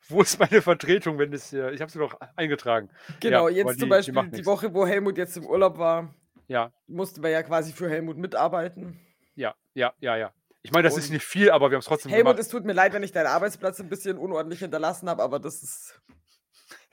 [0.09, 1.71] Wo ist meine Vertretung, wenn es hier.
[1.71, 2.89] Ich habe sie doch eingetragen.
[3.19, 4.45] Genau, aber jetzt die- die zum Beispiel die nix.
[4.45, 6.13] Woche, wo Helmut jetzt im Urlaub war,
[6.47, 8.99] Ja, mussten wir ja quasi für Helmut mitarbeiten.
[9.35, 10.33] ja, ja, ja, ja.
[10.61, 12.39] Ich meine, das ist Und- nicht viel, aber wir haben es trotzdem Helmut, gemacht.
[12.41, 15.63] es tut mir leid, wenn ich deinen Arbeitsplatz ein bisschen unordentlich hinterlassen habe, aber das
[15.63, 16.01] ist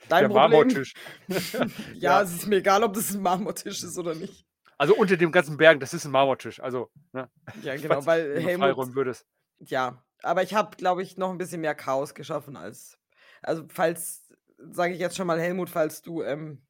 [0.09, 0.51] dein Der Problem.
[0.51, 0.93] Marmortisch.
[1.27, 1.65] Ja,
[1.95, 2.21] Ja.
[2.21, 4.45] es ist mir egal, ob das ein Marmortisch ist oder nicht.
[4.77, 6.59] Also unter dem ganzen Bergen, das ist ein Marmortisch.
[6.59, 7.29] Also, ne,
[7.63, 9.25] Ja, genau, weil du Helmut, freiräumen würdest.
[9.59, 12.99] ja, aber ich habe, glaube ich, noch ein bisschen mehr Chaos geschaffen als,
[13.41, 16.61] also falls, sage ich jetzt schon mal, Helmut, falls du, ähm,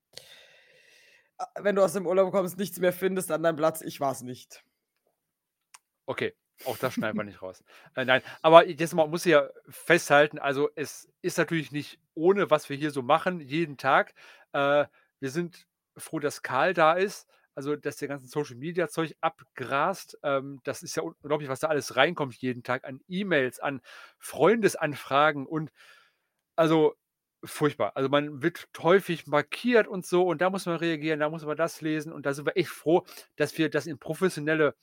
[1.37, 4.11] äh, wenn du aus dem Urlaub kommst, nichts mehr findest an deinem Platz, ich war
[4.13, 4.63] es nicht.
[6.05, 6.33] Okay,
[6.65, 7.63] auch das schneiden wir nicht raus.
[7.95, 12.49] Äh, nein, aber jetzt mal muss ich ja festhalten, also es ist natürlich nicht ohne,
[12.49, 14.13] was wir hier so machen, jeden Tag.
[14.53, 14.85] Äh,
[15.19, 15.67] wir sind
[15.97, 20.17] froh, dass Karl da ist, also dass der ganze Social Media Zeug abgrast.
[20.23, 23.81] Ähm, das ist ja unglaublich, was da alles reinkommt jeden Tag an E-Mails, an
[24.19, 25.71] Freundesanfragen und
[26.55, 26.95] also
[27.43, 27.91] furchtbar.
[27.95, 31.57] Also man wird häufig markiert und so und da muss man reagieren, da muss man
[31.57, 34.75] das lesen und da sind wir echt froh, dass wir das in professionelle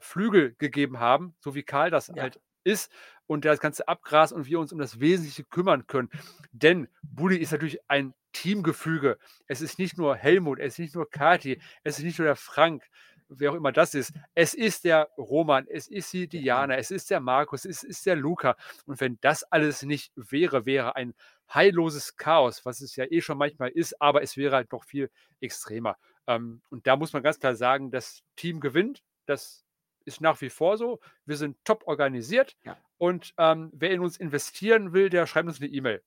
[0.00, 2.22] Flügel gegeben haben, so wie Karl das Ja.
[2.22, 2.90] halt ist
[3.26, 6.10] und der das Ganze abgrast und wir uns um das Wesentliche kümmern können.
[6.52, 9.18] Denn Bulli ist natürlich ein Teamgefüge.
[9.46, 12.36] Es ist nicht nur Helmut, es ist nicht nur Kati, es ist nicht nur der
[12.36, 12.84] Frank,
[13.28, 14.12] wer auch immer das ist.
[14.34, 18.16] Es ist der Roman, es ist die Diana, es ist der Markus, es ist der
[18.16, 18.56] Luca.
[18.86, 21.14] Und wenn das alles nicht wäre, wäre ein
[21.52, 25.10] heilloses Chaos, was es ja eh schon manchmal ist, aber es wäre halt noch viel
[25.40, 25.96] extremer.
[26.26, 29.02] Ähm, und da muss man ganz klar sagen, das Team gewinnt.
[29.26, 29.64] Das
[30.14, 31.00] ist nach wie vor so.
[31.26, 32.56] Wir sind top organisiert.
[32.64, 32.80] Ja.
[32.98, 36.02] Und ähm, wer in uns investieren will, der schreibt uns eine E-Mail.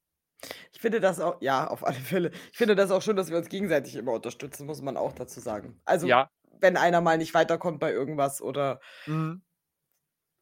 [0.73, 2.31] Ich finde das auch ja, auf alle Fälle.
[2.51, 5.39] Ich finde das auch schön, dass wir uns gegenseitig immer unterstützen, muss man auch dazu
[5.39, 5.79] sagen.
[5.85, 6.29] Also, Ja.
[6.59, 9.41] wenn einer mal nicht weiterkommt bei irgendwas oder Mhm.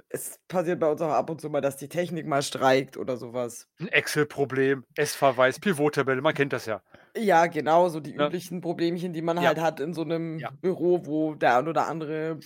[0.10, 3.18] es passiert bei uns auch ab und zu mal, dass die Technik mal streikt oder
[3.18, 3.68] so was.
[3.80, 6.84] 'N Excel-Problem, S-Verweis, Pivot-Tabelle, man kennt das ja.
[7.18, 8.32] Ja, genau, so die Ne?
[8.32, 9.44] üblichen Problemchen, die man Ja.
[9.44, 10.52] halt hat in so 'nem Ja.
[10.62, 12.40] Büro, wo der ein oder andere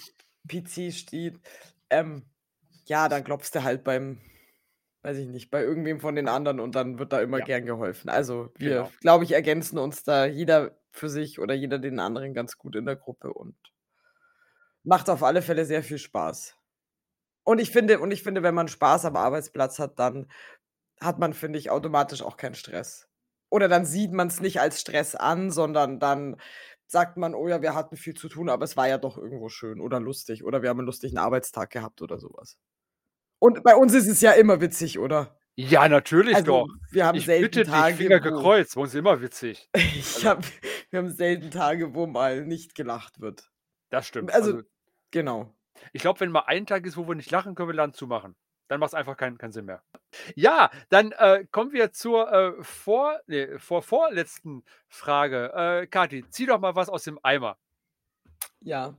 [0.47, 1.39] PC steht.
[1.89, 2.23] Ähm,
[2.87, 4.19] ja, dann klopfst du halt beim
[5.03, 7.43] weiß ich nicht, bei irgendwem von den anderen und dann wird da immer Ja.
[7.43, 8.09] gern geholfen.
[8.09, 8.93] Also, wir, Genau.
[9.01, 12.85] glaube ich, ergänzen uns da jeder für sich oder jeder den anderen ganz gut in
[12.85, 13.55] der Gruppe und
[14.83, 16.55] macht auf alle Fälle sehr viel Spaß.
[17.43, 20.27] Und ich finde und ich finde, wenn man Spaß am Arbeitsplatz hat, dann
[21.01, 23.07] hat man, finde ich, automatisch auch keinen Stress.
[23.49, 26.37] Oder dann sieht man's nicht als Stress an, sondern dann
[26.87, 29.49] sagt man: „Oh ja, wir hatten viel zu tun, aber es war ja doch irgendwo
[29.49, 32.57] schön oder lustig oder wir haben 'n lustigen Arbeitstag gehabt“ oder so was.
[33.41, 35.37] Und bei uns ist es ja immer witzig, oder?
[35.57, 36.67] Ja, natürlich Also, doch.
[36.91, 39.69] wir haben Ich selten bitte dich, Tage, Finger wo gekreuzt, bei uns ist immer witzig.
[39.93, 40.45] ich Also habe
[40.89, 43.51] wir haben selten Tage, wo mal nicht gelacht wird.
[43.89, 44.37] Das stimmt.
[44.39, 44.63] Also Also
[45.11, 45.55] genau.
[45.93, 48.35] ich glaube, wenn mal ein Tag ist, wo wir nicht lachen, können wir Laden zumachen.
[48.71, 49.83] Dann macht's einfach keinen keinen Sinn mehr.
[50.35, 55.51] Ja, dann, äh, kommen wir zur, äh, vor ne, vor vorletzten Frage.
[55.53, 57.57] Äh, Kathi, zieh doch mal was aus dem Eimer.
[58.61, 58.95] Ja.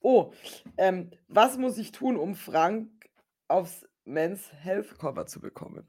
[0.00, 0.32] Oh,
[0.76, 2.88] ähm, was muss ich tun, um Frank
[3.48, 5.86] aufs Men's Health Cover zu bekommen?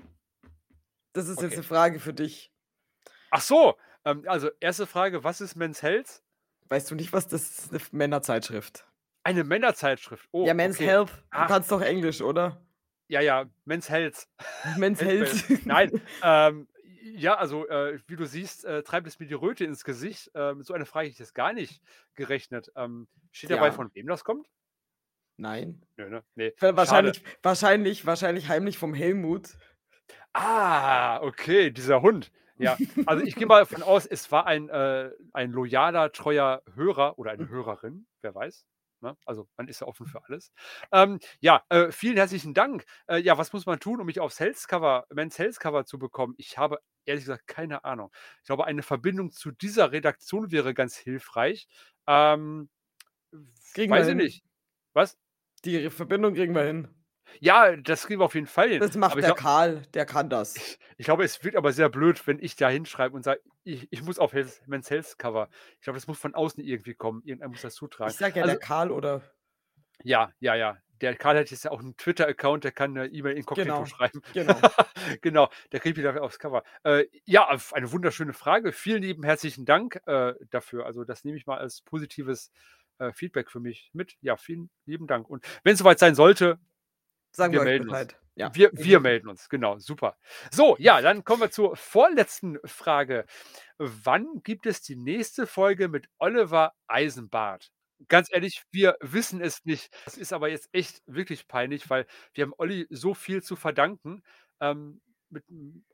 [1.16, 1.58] Das ist jetzt Okay.
[1.58, 2.50] 'ne Frage für dich.
[3.32, 6.22] Ach so, ähm, also erste Frage, was ist Men's Health?
[6.70, 8.88] Weißt du nicht, was das ist 'ne F Männerzeitschrift.
[9.26, 10.30] Eine Männerzeitschrift.
[10.34, 10.86] Oh, Ja, Men's okay.
[10.86, 11.10] Health.
[11.10, 11.48] Du Ach.
[11.48, 12.67] kannst doch Englisch, oder?
[13.08, 14.28] Ja, ja, Men's Health.
[14.78, 15.66] Men's Health.
[15.66, 16.68] Nein, ähm,
[17.02, 20.30] ja, also, äh, wie du siehst, äh, treibt es mir die Röte ins Gesicht.
[20.36, 21.82] Äh, mit so einer Frage hätte ich jetzt gar nicht
[22.16, 22.72] gerechnet.
[22.76, 23.72] Ähm, steht dabei, Ja.
[23.72, 24.48] von wem das kommt?
[25.38, 25.82] Nein.
[25.98, 26.24] Nö, ne?
[26.36, 26.76] Ne, schade.
[26.76, 29.52] wahrscheinlich wahrscheinlich wahrscheinlich heimlich vom Helmut.
[30.34, 32.32] Ah, okay, dieser Hund.
[32.60, 37.20] Ja, also ich gehe mal davon aus, es war ein, äh ein loyaler, treuer Hörer
[37.20, 37.50] oder eine Hm.
[37.50, 38.66] Hörerin, wer weiß,
[39.02, 39.18] ne?
[39.26, 40.52] Also, man ist ja offen für alles.
[40.92, 42.86] Ähm, ja, äh, vielen herzlichen Dank.
[43.08, 46.00] Äh, ja, was muss man tun, um mich aufs Health Cover Men's Health Cover zu
[46.00, 46.36] bekommen?
[46.38, 48.12] Ich habe ehrlich gesagt keine Ahnung.
[48.42, 51.68] Ich glaube, eine Verbindung zu dieser Redaktion wäre ganz hilfreich.
[52.08, 52.70] Ähm,
[53.76, 54.44] weiß ich nicht.
[54.94, 55.18] Was?
[55.66, 56.97] Die Verbindung kriegen wir hin.
[57.40, 58.90] Ja, das kriegen wir auf jeden Fall hin.
[58.90, 60.56] Das macht Aber der glau Karl, der kann das.
[60.56, 63.88] ich ich glaube, es wird aber sehr blöd, wenn ich da hinschreibe und sage: „Ich
[63.92, 67.22] ich muss auf Health Men's Health Cover.“ Ich glaube, das muss von außen irgendwie kommen.
[67.24, 68.16] Irgendeiner muss das zutragen.
[68.16, 69.22] Ich sage ja, Also der Karl oder
[70.04, 70.78] ja, ja, ja.
[71.02, 74.22] Der Karl hat jetzt ja auch 'n Twitter-Account, der kann 'ne E-Mail inkognito Genau, schreiben.
[74.34, 74.68] genau.
[75.22, 76.64] Genau, der kriegt wieder aufs Cover.
[76.84, 78.72] Äh, ja, eine wunderschöne Frage.
[78.74, 80.86] Vielen lieben herzlichen Dank, äh, dafür.
[80.88, 82.52] Also, das nehme ich mal als positives,
[83.00, 84.16] äh, Feedback für mich mit.
[84.22, 85.30] Ja, vielen lieben Dank.
[85.30, 86.60] Und wenn's soweit sein sollte,
[87.38, 87.92] Sagen wir wir melden uns.
[88.00, 88.20] Bescheid.
[88.36, 90.16] Ja, Wir wir melden uns, genau, super.
[90.52, 93.26] So, ja, dann kommen wir zur vorletzten Frage.
[93.78, 97.72] Wann gibt es die nächste Folge mit Oliver Eisenbart?
[98.10, 99.92] Ganz ehrlich, wir wissen es nicht.
[100.06, 104.22] Das ist aber jetzt echt wirklich peinlich, weil wir haben Olli so viel zu verdanken.
[104.62, 105.44] Ähm, mit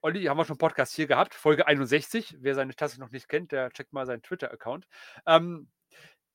[0.02, 2.36] Olli haben wir schon 'n Podcast hier gehabt, Folge 61.
[2.42, 4.86] Wer seine Tasse noch nicht kennt, der checkt mal seinen Twitter-Account.
[5.26, 5.70] Ähm,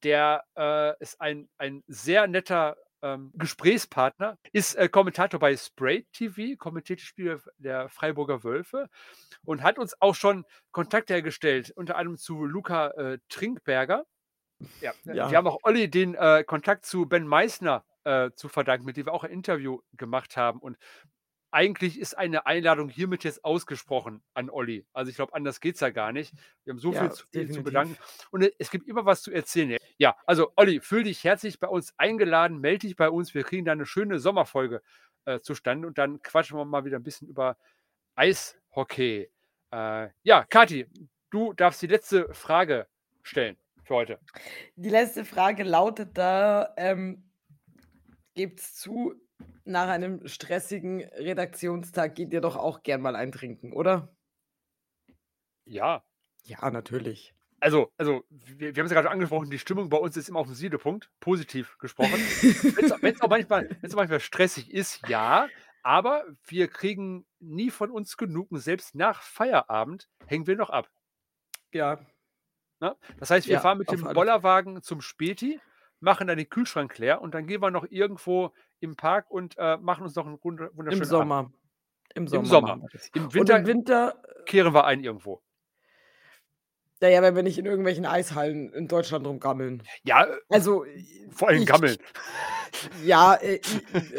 [0.05, 6.57] der, äh, ist ein ein sehr netter, ähm, Gesprächspartner, ist, äh, Kommentator bei Spray TV,
[6.57, 8.89] kommentiert die Spiele der Freiburger Wölfe
[9.45, 14.05] und hat uns auch schon Kontakt hergestellt, unter anderem zu Luca, äh, Trinkberger.
[14.81, 15.31] Ja, äh, Ja.
[15.31, 19.07] wir haben auch Olli den, äh, Kontakt zu Ben Meißner, äh, zu verdanken, mit dem
[19.07, 20.59] wir auch ein Interview gemacht haben.
[20.61, 20.77] Und
[21.51, 24.87] eigentlich ist eine Einladung hiermit jetzt ausgesprochen an Olli.
[24.93, 26.35] Also, ich glaube, anders geht's ja gar nicht.
[26.65, 27.65] Wir haben so viel Ja, zu viel zu definitiv.
[27.65, 27.97] bedanken
[28.31, 29.79] und, äh, es gibt immer was zu erzählen.
[30.01, 33.35] Ja, also Olli, fühl dich herzlich bei uns eingeladen, melde dich bei uns.
[33.35, 34.81] Wir kriegen da 'ne schöne Sommerfolge,
[35.25, 37.57] äh, zustande und dann quatschen wir mal wieder 'n bisschen über
[38.17, 39.31] Eishockey.
[39.73, 40.87] Äh, ja, Kathi,
[41.31, 42.87] du darfst die letzte Frage
[43.23, 44.21] stellen für heute.
[44.77, 47.31] Die letzte Frage lautet da, ähm,
[48.35, 49.15] gebt's zu,
[49.65, 54.15] nach einem stressigen Redaktionstag geht ihr doch auch gern mal ein trinken, oder?
[55.67, 56.03] Ja.
[56.45, 57.35] Ja, natürlich.
[57.63, 60.55] Also also, wir wir haben's ja grade angesprochen, die Stimmung bei uns ist immer aufm
[60.55, 62.31] Siedepunkt, positiv gesprochen.
[62.91, 65.51] Auch wenn's auch manchmal auch manchmal stressig ist, ja,
[65.83, 70.89] aber wir kriegen nie von uns genug und selbst nach Feierabend hängen wir noch ab.
[71.73, 71.99] Ja.
[72.81, 72.97] Ne?
[73.19, 74.13] Das heißt, wir Ja, fahren mit auf dem.
[74.13, 75.61] Bollerwagen zum Späti,
[76.01, 79.77] machen dann den Kühlschrank leer und dann gehen wir noch irgendwo im Park und, äh,
[79.79, 81.29] machen uns noch 'n wunder Im wunderschönen Abend.
[81.29, 81.53] Sommer.
[82.15, 82.81] Im Im Sommer Sommer.
[82.81, 83.11] wir das.
[83.15, 85.43] Im Winter im Winter kehren wir ein irgendwo.
[87.01, 89.83] Na ja, wenn wir nicht in irgendwelchen Eishallen in Deutschland rumgammeln.
[90.03, 90.85] Ja, äh, Also,
[91.31, 91.97] vor allem ich gammeln.
[93.03, 93.61] Ja, äh,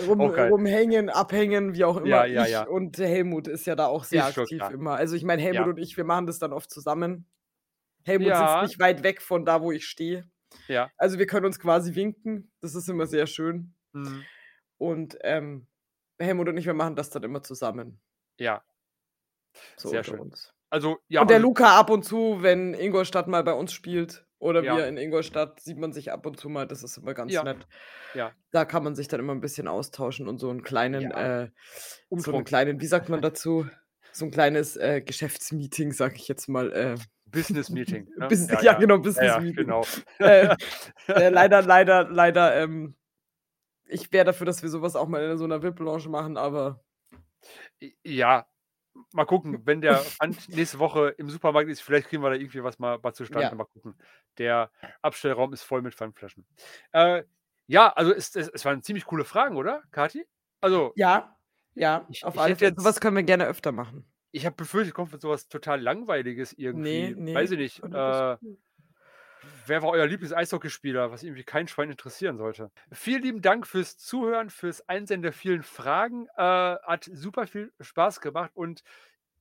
[0.07, 0.49] rum, Auch geil.
[0.49, 2.07] rumhängen, abhängen, wie auch immer.
[2.07, 2.63] Ja, ja, ich ja.
[2.63, 4.95] und Helmut ist ja da auch sehr Ist aktiv immer.
[4.95, 5.69] Also ich meine, Helmut Ja.
[5.69, 7.29] und ich, wir machen das dann oft zusammen.
[8.05, 8.61] Helmut Ja.
[8.61, 10.27] sitzt nicht weit weg von da, wo ich stehe.
[10.67, 10.89] Ja.
[10.97, 12.51] Also wir können uns quasi winken.
[12.59, 13.75] Das ist immer sehr schön.
[13.93, 14.23] Mhm.
[14.77, 15.67] Und ähm,
[16.17, 18.01] Helmut und ich, wir machen das dann immer zusammen.
[18.39, 18.63] Ja.
[19.77, 20.19] So Sehr schön.
[20.19, 20.53] uns.
[20.69, 21.21] Also, ja.
[21.21, 24.77] und der also- Luca ab und zu, wenn Ingolstadt mal bei uns spielt oder Ja.
[24.77, 26.67] wir in Ingolstadt, sieht man sich ab und zu mal.
[26.67, 27.43] Das ist immer ganz Ja.
[27.43, 27.67] nett.
[28.13, 28.31] Ja.
[28.51, 31.43] Da kann man sich dann immer ein bisschen austauschen und so einen kleinen, Ja.
[31.43, 31.49] äh,
[32.11, 33.67] so einen kleinen, wie sagt man dazu?
[34.11, 36.71] So ein kleines äh, Geschäftsmeeting, sag ich jetzt mal.
[36.71, 36.95] Äh,
[37.25, 38.09] Business Meeting.
[38.17, 38.27] Ne?
[38.27, 39.55] Bus- ja, genau, Business Meeting.
[39.55, 39.83] genau.
[40.17, 40.55] äh,
[41.07, 42.95] äh, leider, leider, leider, ähm,
[43.85, 46.83] ich wäre dafür, dass wir sowas auch mal in so einer VIP-Lounge machen, aber
[48.03, 48.45] Ja,
[49.13, 52.63] mal gucken, wenn der Pfand nächste Woche im Supermarkt ist, vielleicht kriegen wir da irgendwie
[52.63, 53.47] was mal, mal zustande.
[53.47, 53.55] Ja.
[53.55, 53.95] Mal gucken.
[54.37, 54.71] Der
[55.01, 56.45] Abstellraum ist voll mit Pfandflaschen.
[56.91, 57.23] Äh,
[57.67, 60.25] ja, also es, es, es waren ziemlich coole Fragen, oder, Kathi?
[60.61, 61.35] Also, ja,
[61.75, 62.75] ja, Ich- auf alle Fälle.
[62.77, 64.05] Sowas können wir gerne öfter machen.
[64.31, 67.13] ich habe befürchtet, kommt mit sowas total Langweiliges irgendwie.
[67.13, 67.35] Nee, nee.
[67.35, 67.83] Weiß ich nicht.
[67.83, 68.37] Äh,
[69.69, 72.71] wer war euer Lieblings-Eishockeyspieler, was irgendwie kein Schwein interessieren sollte?
[72.91, 76.27] Vielen lieben Dank fürs Zuhören, fürs Einsenden der vielen Fragen.
[76.35, 78.83] Äh, hat super viel Spaß gemacht und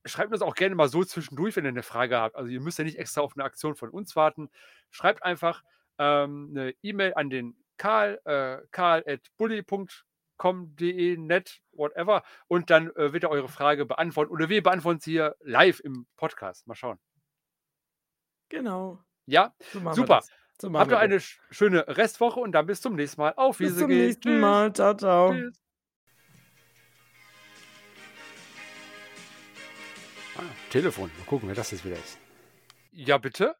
[0.05, 2.35] schreibt uns auch gerne mal so zwischendurch, wenn ihr eine Frage habt.
[2.35, 4.49] Also ihr müsst ja nicht extra auf eine Aktion von uns warten.
[4.91, 5.63] Schreibt einfach
[5.97, 12.23] ähm, eine E-Mail an den Karl, äh, karl.bully.com.de, net, whatever.
[12.47, 14.31] Und dann äh, wird er eure Frage beantworten.
[14.31, 16.67] Oder wir beantworten sie hier live im Podcast.
[16.67, 16.99] Mal schauen.
[18.49, 18.99] Genau.
[19.29, 20.21] Ja, So Super.
[20.61, 23.33] So habt ihr eine sch- schöne Restwoche und dann bis zum nächsten Mal.
[23.37, 23.87] Auf Bis Wiedersehen.
[23.89, 24.41] zum nächsten Tschüss.
[24.41, 24.73] Mal.
[24.73, 25.33] Ciao, ciao.
[25.33, 25.55] Tschüss.
[30.37, 31.09] Ah, Telefon.
[31.17, 32.17] Mal gucken, wer das jetzt wieder ist.
[32.91, 33.55] Ja, bitte?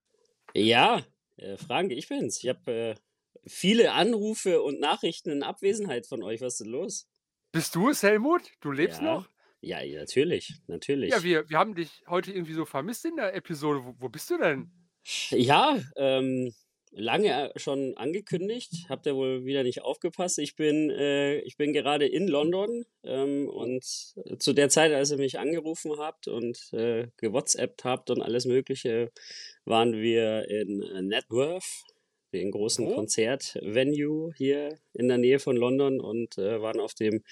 [0.53, 1.01] Ja,
[1.37, 2.41] äh, Frank, ich bin's.
[2.43, 2.95] Ich habe äh,
[3.45, 6.41] viele Anrufe und Nachrichten in Abwesenheit von euch.
[6.41, 7.07] Was ist denn los?
[7.51, 8.43] Bist du es, Helmut?
[8.61, 9.05] Du lebst ja.
[9.05, 9.29] noch?
[9.61, 11.11] Ja, ja, natürlich, natürlich.
[11.11, 13.83] Ja, wir, wir haben dich heute irgendwie so vermisst in der Episode.
[13.83, 14.71] Wo, wo bist du denn?
[15.31, 16.53] Ja, ähm,
[16.91, 18.85] lange schon angekündigt.
[18.89, 20.39] Habt ihr wohl wieder nicht aufgepasst.
[20.39, 25.17] Ich bin, äh, ich bin gerade in London ähm, und zu der Zeit, als ihr
[25.17, 29.11] mich angerufen habt und äh, gewhatsappt habt und alles Mögliche,
[29.65, 31.83] waren wir in Networth,
[32.33, 32.95] den großen Wo?
[32.95, 37.23] Konzertvenue hier in der Nähe von London und äh, waren auf dem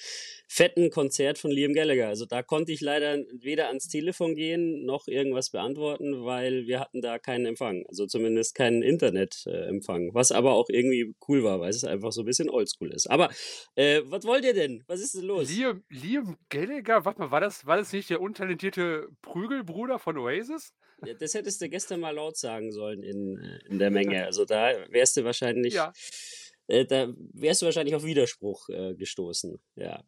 [0.48, 2.08] fetten Konzert von Liam Gallagher.
[2.08, 7.02] Also da konnte ich leider weder ans Telefon gehen noch irgendwas beantworten, weil wir hatten
[7.02, 7.86] da keinen Empfang.
[7.88, 10.14] Also zumindest keinen Internetempfang.
[10.14, 13.08] was aber auch irgendwie cool war, weil es einfach so ein bisschen oldschool ist.
[13.08, 13.30] Aber
[13.76, 14.84] äh, was wollt ihr denn?
[14.88, 15.50] Was ist denn los?
[15.50, 17.06] Liam, Liam Gallagher?
[17.06, 20.74] Warte mal, war das, war das nicht der untalentierte Prügelbruder von Oasis?
[21.06, 24.18] Ja, Das hättest du gestern mal laut sagen sollen in, äh, in der Menge.
[24.26, 25.94] Also da wärst du wahrscheinlich, Ja.
[26.68, 29.60] Äh, da wärst du wahrscheinlich auf Widerspruch äh, gestoßen.
[29.76, 30.04] Ja.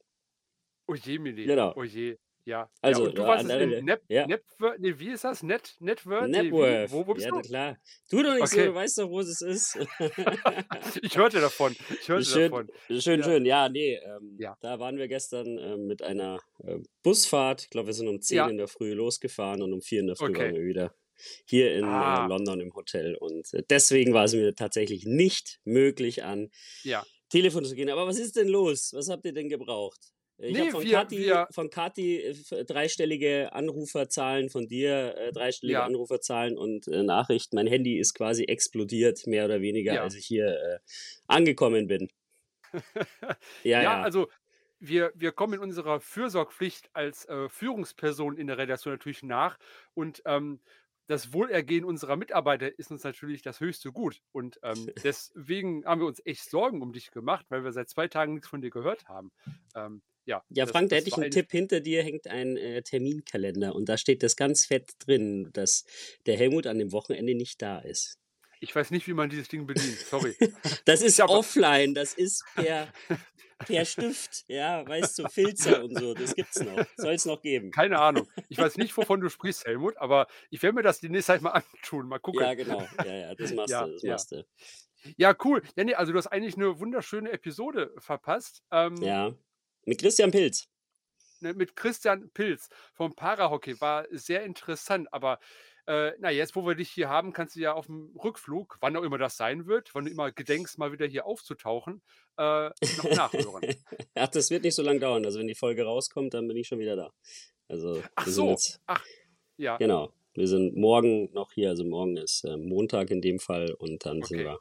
[0.88, 1.46] Oh je, Mili.
[1.46, 1.74] Genau.
[1.76, 2.18] Oh je.
[2.46, 2.68] Ja.
[2.82, 4.26] Also, ja, du da warst andere- in Nep, ja.
[4.26, 5.44] Nepworth, nee, wie ist das?
[5.44, 6.30] Net, Networth?
[6.30, 6.44] Nee?
[6.44, 6.92] Networth.
[6.92, 7.42] Wo, wo bist ja, du?
[7.42, 7.78] klar.
[8.10, 8.66] Tu doch nicht so, Okay.
[8.68, 9.78] du weißt doch, wo es ist.
[11.04, 11.76] ich hörte davon.
[12.02, 12.70] Ich hörte Schön, davon.
[13.00, 13.26] schön, Ja.
[13.26, 13.46] schön.
[13.46, 14.58] Ja, nee, ähm, Ja.
[14.62, 17.64] da waren wir gestern ähm, mit einer äh, Busfahrt.
[17.64, 18.48] Ich glaube, wir sind um 10 Ja.
[18.50, 20.46] in der Früh losgefahren und um 4 in der Früh Okay.
[20.46, 20.96] waren wir wieder
[21.46, 22.26] hier in Ah.
[22.26, 23.16] äh, London im Hotel.
[23.16, 26.50] Und äh, deswegen war es mir tatsächlich nicht möglich, an
[26.84, 27.06] Ja.
[27.30, 27.90] Telefon zu gehen.
[27.90, 28.92] Aber was ist denn los?
[28.94, 30.00] Was habt ihr denn gebraucht?
[30.42, 35.32] Ich Nee, habe von wir- Kathi, wir- von Kathi äh, dreistellige Anruferzahlen, von dir äh,
[35.34, 35.86] dreistellige Ja.
[35.86, 37.58] Anruferzahlen und äh, Nachrichten.
[37.58, 40.04] Mein Handy ist quasi explodiert, mehr oder weniger, Ja.
[40.04, 40.80] als ich hier äh,
[41.28, 42.10] angekommen bin.
[43.64, 44.30] Ja, Ja, also
[44.80, 49.58] wir, wir kommen in unserer Fürsorgpflicht als Führungsperson in der Redaktion natürlich nach
[49.94, 50.62] und ähm,
[51.10, 54.22] das Wohlergehen unserer Mitarbeiter ist uns natürlich das höchste Gut.
[54.32, 58.08] Und ähm, deswegen haben wir uns echt Sorgen um dich gemacht, weil wir seit zwei
[58.08, 59.32] Tagen nichts von dir gehört haben.
[59.76, 61.50] Ähm, ja, Ja, das- Frank, da hätte ich einen Tipp.
[61.50, 65.84] Hinter dir hängt ein äh, Terminkalender und da steht das ganz fett drin, dass
[66.28, 68.20] der Helmut an dem Wochenende nicht da ist.
[68.60, 69.98] Ich weiß nicht, wie man dieses Ding bedient.
[70.00, 70.36] Sorry.
[70.86, 72.88] Das ist Ja, offline, das ist per,
[73.60, 77.72] per Stift, ja, weißt du, Filzer und so, das gibt's noch, soll es noch geben.
[77.72, 78.28] Keine Ahnung.
[78.50, 81.42] Ich weiß nicht, wovon du sprichst, Helmut, aber ich werde mir das die nächste Zeit
[81.42, 81.52] mal
[81.84, 82.08] antun.
[82.08, 82.42] Mal gucken.
[82.42, 84.12] Ja, genau, ja, ja, das machst Ja, du, das ja.
[84.14, 84.46] machst du.
[85.18, 85.62] Ja, cool.
[85.78, 88.64] Ja, nee, also du hast eigentlich eine wunderschöne Episode verpasst.
[88.72, 89.34] Ähm, Ja,
[89.86, 90.68] mit Christian Pilz.
[91.40, 93.80] ne, mit Christian Pilz vom Parahockey.
[93.80, 95.40] War sehr interessant, aber
[95.90, 98.96] äh, na, jetzt, wo wir dich hier haben, kannst du ja auf dem Rückflug, wann
[98.96, 102.04] auch immer das sein wird, wann du immer gedenkst, mal wieder hier aufzutauchen,
[102.38, 103.64] äh, noch nachhören.
[104.16, 106.68] Ach, das wird nicht so lange dauern, also wenn die Folge rauskommt, dann bin ich
[106.68, 107.12] schon wieder da.
[107.68, 108.50] Also, Ach wir sind so.
[108.52, 109.04] jetzt, Ach,
[109.58, 109.78] ja.
[109.78, 110.14] Genau.
[110.36, 114.22] Wir sind morgen noch hier, also morgen ist äh, Montag in dem Fall und dann
[114.22, 114.46] sind Okay.
[114.46, 114.60] wir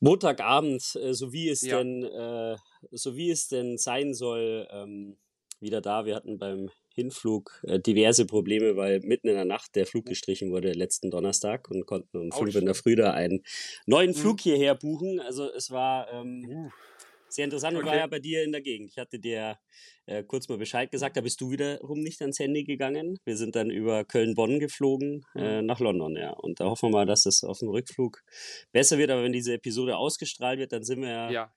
[0.00, 1.78] Montagabend, äh, so wie es Ja.
[1.78, 2.56] denn, äh,
[2.90, 5.18] so wie es denn sein soll, ähm,
[5.60, 6.06] wieder da.
[6.06, 10.50] Wir hatten beim Hinflug äh, diverse Probleme, weil mitten in der Nacht der Flug gestrichen
[10.50, 13.44] wurde letzten Donnerstag und konnten um fünf in der Früh da einen
[13.86, 14.14] neuen Mhm.
[14.14, 15.20] Flug hierher buchen.
[15.20, 16.70] Also es war ähm, Uh,
[17.28, 18.00] sehr interessant und war Okay.
[18.00, 18.88] ja bei dir in der Gegend.
[18.90, 19.58] Ich hatte dir
[20.06, 23.18] äh, kurz mal Bescheid gesagt, da bist du wiederum nicht ans Handy gegangen.
[23.24, 25.66] Wir sind dann über Köln-Bonn geflogen äh, Mhm.
[25.66, 26.30] nach London, ja.
[26.30, 28.22] Und da hoffen wir mal, dass es auf dem Rückflug
[28.72, 29.10] besser wird.
[29.10, 31.54] Aber wenn diese Episode ausgestrahlt wird, dann sind wir ja, ja,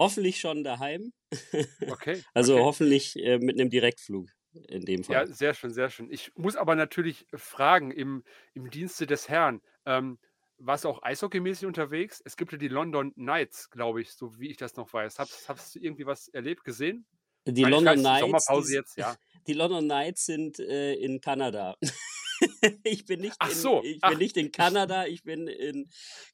[0.00, 1.12] hoffentlich schon daheim.
[1.88, 2.22] okay.
[2.34, 2.64] Also okay.
[2.64, 4.28] hoffentlich äh, mit einem Direktflug
[4.68, 5.26] in dem Ja, Fall.
[5.26, 6.10] sehr schön, sehr schön.
[6.10, 8.24] Ich muss aber natürlich fragen, im,
[8.54, 10.18] im Dienste des Herrn, ähm,
[10.58, 12.22] warst du auch eishockeymäßig unterwegs?
[12.24, 15.18] Es gibt ja die London Knights, glaube ich, so wie ich das noch weiß.
[15.18, 17.06] Hast, hast du irgendwie was erlebt, gesehen?
[17.46, 19.16] Die ich London weiß, Knights, Sommerpause die, jetzt, ja.
[19.46, 21.76] die London Knights sind äh, in Kanada.
[22.84, 25.46] ich bin nicht Ach in, so, ich bin ach, nicht in ich, Kanada, ich bin
[25.46, 25.88] in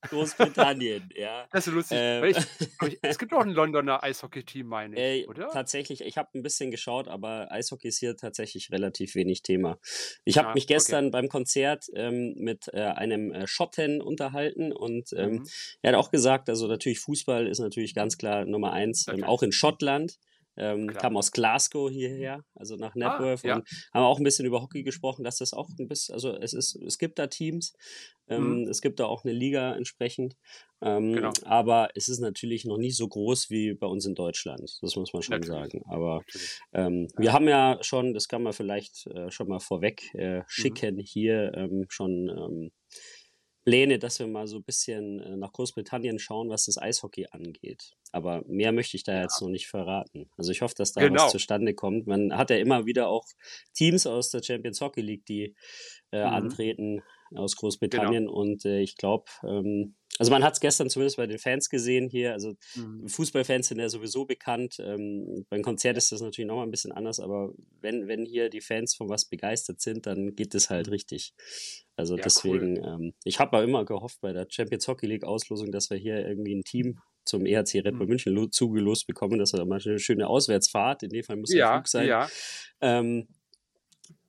[0.09, 1.47] Großbritannien, ja.
[1.53, 1.99] das ist lustig.
[1.99, 2.37] Äh, ich,
[2.87, 5.49] ich, es gibt auch ein Londoner Eishockey-Team, meine ich, Äh, oder?
[5.49, 9.79] tatsächlich, ich habe ein bisschen geschaut, aber Eishockey ist hier tatsächlich relativ wenig Thema.
[10.25, 10.75] Ich habe Ah, mich okay.
[10.75, 15.49] gestern beim Konzert ähm, mit äh, einem äh, Schotten unterhalten und ähm, Mhm.
[15.83, 19.43] er hat auch gesagt, also natürlich Fußball ist natürlich ganz klar Nummer eins, ähm, auch
[19.43, 20.19] in Schottland.
[20.57, 20.97] Ähm, klar.
[20.97, 23.55] kam aus Glasgow hierher, also nach Ah, Napworth ja.
[23.55, 26.53] und haben auch ein bisschen über Hockey gesprochen, dass das auch ein bisschen, also es
[26.55, 27.75] ist, es gibt da Teams,
[28.29, 28.69] ähm, Mhm.
[28.69, 30.35] es gibt da auch eine Liga entsprechend,
[30.83, 34.63] ähm, Genau, aber es ist natürlich noch nicht so groß wie bei uns in Deutschland,
[34.83, 35.83] das muss man schon natürlich, sagen.
[35.89, 36.25] Aber
[36.73, 37.27] ähm, Ja.
[37.27, 40.77] wir haben ja schon, das kann man vielleicht äh, schon mal vorweg äh, Mhm.
[40.77, 42.71] schicken, hier ähm, schon ähm,
[43.67, 47.95] Pläne, dass wir mal so ein bisschen äh, nach Großbritannien schauen, was das Eishockey angeht.
[48.13, 50.31] Aber mehr möchte ich da Ja, jetzt noch nicht verraten.
[50.39, 51.29] Also ich hoffe, dass da was genau.
[51.29, 52.07] zustande kommt.
[52.07, 53.27] Man hat ja immer wieder auch
[53.75, 55.57] Teams aus der Champions Hockey League, die
[56.13, 56.33] äh, Mhm.
[56.33, 57.03] antreten
[57.35, 57.61] aus Genau.
[57.63, 58.29] Großbritannien.
[58.29, 62.09] Und äh, ich glaube, ähm, also man hat es gestern zumindest bei den Fans gesehen
[62.09, 62.33] hier.
[62.33, 63.09] Also Mhm.
[63.09, 64.77] Fußballfans sind ja sowieso bekannt.
[64.81, 68.61] Ähm, beim Konzert ist das natürlich nochmal ein bisschen anders, aber wenn, wenn hier die
[68.61, 71.35] Fans von was begeistert sind, dann geht es halt richtig.
[71.97, 72.23] Also Ja, cool.
[72.25, 75.97] deswegen, ähm, ich habe auch immer gehofft bei der Champions Hockey League Auslosung, dass wir
[75.99, 78.09] hier irgendwie ein Team zum EHC Red Bull Mhm.
[78.11, 81.53] München lo- zugelost bekommen, dass wir da mal eine schöne Auswärtsfahrt, in dem Fall muss
[81.53, 82.29] ja Ja, Flug sein, ja.
[82.81, 83.27] ähm,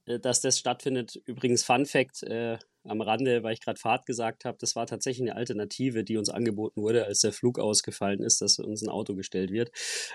[0.05, 1.21] äh, dass das stattfindet.
[1.25, 2.57] Übrigens, Fun Fact äh,
[2.89, 6.29] am Rande, weil ich gerade Fahrt gesagt habe, das war tatsächlich eine Alternative, die uns
[6.29, 9.71] angeboten wurde, als der Flug ausgefallen ist, dass uns ein Auto gestellt wird.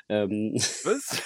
[0.08, 0.54] Ähm,
[0.84, 1.22] Was?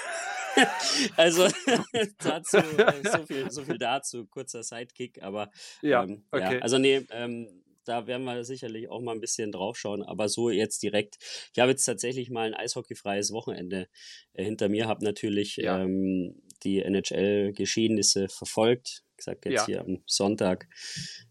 [1.16, 1.48] also
[2.18, 5.50] dazu, äh, so, viel, so viel dazu, kurzer Sidekick, aber
[5.82, 6.60] Ja, ähm, ja, okay.
[6.60, 10.82] also nee, ähm, da werden wir sicherlich auch mal ein bisschen draufschauen, aber so jetzt
[10.82, 11.18] direkt.
[11.52, 13.88] Ich habe jetzt tatsächlich mal ein eishockeyfreies Wochenende
[14.34, 15.80] äh, hinter mir, habe natürlich Ja.
[15.82, 19.04] ähm, die NHL-Geschehnisse verfolgt.
[19.20, 19.66] Sag jetzt Ja.
[19.66, 20.68] hier am Sonntag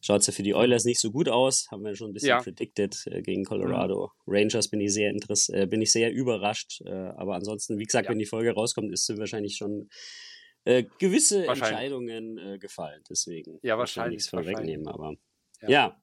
[0.01, 2.29] schaut es ja für die Oilers nicht so gut aus, haben wir schon ein bisschen
[2.29, 2.39] Ja.
[2.39, 3.45] predicted äh, gegen Mhm.
[3.45, 4.11] Colorado.
[4.27, 8.05] Rangers bin ich sehr interess äh, bin ich sehr überrascht, äh, aber ansonsten, wie gesagt,
[8.05, 8.11] Ja.
[8.11, 9.89] wenn die Folge rauskommt, ist sind wahrscheinlich schon
[10.65, 11.45] äh, gewisse.
[11.45, 13.03] Entscheidungen äh, gefallen.
[13.09, 15.13] Deswegen Ja, wahrscheinlich, nichts vorwegnehmen, aber
[15.61, 15.69] Ja.
[15.69, 16.01] ja.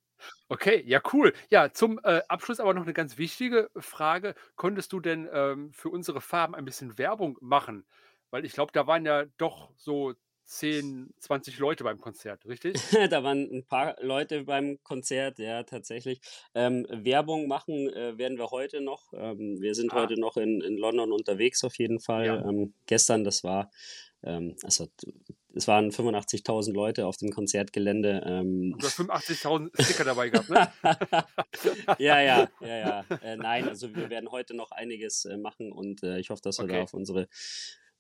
[0.49, 1.33] Okay, ja, cool.
[1.51, 4.35] Ja, zum äh, Abschluss aber noch eine ganz wichtige Frage.
[4.55, 7.87] Konntest du denn ähm, für unsere Farben ein bisschen Werbung machen?
[8.31, 10.15] Weil ich glaube, da waren ja doch so
[10.45, 12.77] 10, 20 Leute beim Konzert, richtig?
[13.11, 16.21] da waren ein paar Leute beim Konzert, ja, tatsächlich.
[16.55, 19.13] Ähm, Werbung machen äh, werden wir heute noch.
[19.15, 20.03] Ähm, wir sind Ah.
[20.03, 22.27] heute noch in, in London unterwegs auf jeden Fall.
[22.27, 22.49] Ja.
[22.49, 23.71] Ähm, gestern, das war,
[24.25, 24.87] also
[25.53, 28.23] es waren 85.000 Leute auf dem Konzertgelände.
[28.25, 30.69] Ähm, Du hast 85.000 Sticker dabei gehabt, ne?
[31.99, 33.05] ja, ja, ja, ja.
[33.21, 36.59] Äh, nein, also wir werden heute noch einiges äh, machen und äh, ich hoffe, dass
[36.59, 36.83] wir da Okay.
[36.83, 37.27] auf unsere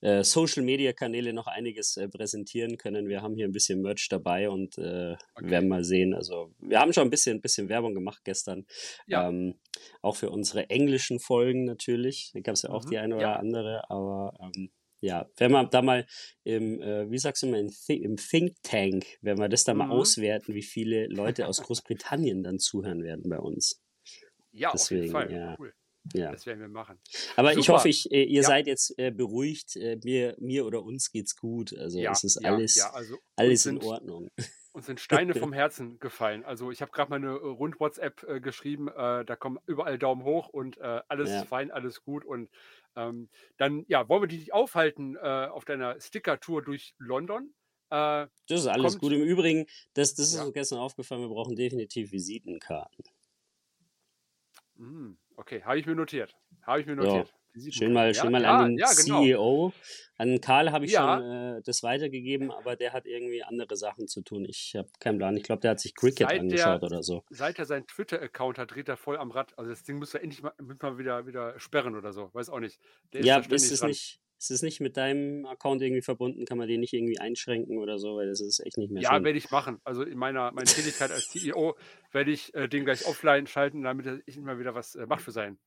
[0.02, 3.08] äh, Social Media Kanäle noch einiges äh, präsentieren können.
[3.08, 5.50] Wir haben hier ein bisschen Merch dabei und äh, Okay.
[5.50, 6.14] werden mal sehen.
[6.14, 8.66] Also wir haben schon ein bisschen, bisschen Werbung gemacht gestern.
[9.06, 9.28] Ja.
[9.28, 9.58] Ähm,
[10.02, 12.30] auch für unsere englischen Folgen natürlich.
[12.34, 13.36] Da gab es ja auch Mhm, die eine oder ja.
[13.36, 16.06] andere, aber ähm, ja, wenn wir da mal
[16.44, 19.74] im, äh, wie sagst du mal, im, Thi im Think Tank, wenn wir das da
[19.74, 19.92] mal Mhm.
[19.92, 23.82] auswerten, wie viele Leute aus Großbritannien dann zuhören werden bei uns.
[24.52, 25.32] Ja, auf jeden Deswegen, Fall.
[25.32, 25.56] ja.
[25.58, 25.74] Cool.
[26.14, 26.32] Ja.
[26.32, 26.98] Das werden wir machen.
[27.36, 27.78] Aber ich Super.
[27.78, 28.48] hoffe, ich, äh, ihr Ja.
[28.48, 29.76] seid jetzt äh, beruhigt.
[29.76, 31.76] Äh, mir, mir oder uns geht's gut.
[31.76, 34.28] Also Ja, es ist alles, ja, also alles in sind, Ordnung.
[34.72, 36.44] uns sind Steine vom Herzen gefallen.
[36.44, 40.24] Also ich habe gerade mal eine äh, Rund-WhatsApp äh, geschrieben, äh, da kommen überall Daumen
[40.24, 42.24] hoch und alles fein, alles gut.
[42.24, 42.50] Und
[42.96, 47.54] ähm, dann, ja, wollen wir dich nicht aufhalten auf deiner Sticker-Tour durch London.
[47.88, 49.12] Das ist alles gut.
[49.12, 53.04] Im Übrigen, das, das ist uns gestern aufgefallen, wir brauchen definitiv Visitenkarten.
[54.76, 56.34] mh, hm, okay, habe ich mir notiert.
[56.62, 57.02] Habe ich mir Ja.
[57.02, 57.34] notiert.
[57.70, 59.20] Schön mal, Ja, schön mal ja, an den ja, genau.
[59.22, 59.72] CEO.
[60.16, 61.18] An Karl habe ich Ja.
[61.18, 64.46] schon äh, das weitergegeben, aber der hat irgendwie andere Sachen zu tun.
[64.46, 65.36] Ich habe keinen Plan.
[65.36, 67.24] Ich glaube, der hat sich Cricket Seit der- angeschaut oder so.
[67.28, 69.52] Seit er seinen Twitter-Account hat, dreht er voll am Rad.
[69.58, 72.30] Also das Ding muss er endlich mal, muss man wieder, wieder sperren oder so.
[72.32, 72.80] Weiß auch nicht.
[73.12, 73.88] Der Ja, ständig ist es, dran.
[73.90, 76.44] nicht, ist es nicht mit deinem Account irgendwie verbunden?
[76.44, 78.16] Kann man den nicht irgendwie einschränken oder so?
[78.16, 79.24] Weil das ist echt nicht mehr Ja, schön.
[79.24, 79.78] werde ich machen.
[79.84, 81.76] Also in meiner, meiner Tätigkeit als CEO
[82.12, 85.22] werde ich äh, den gleich offline schalten, damit er ich immer wieder was äh, macht
[85.22, 85.58] für sein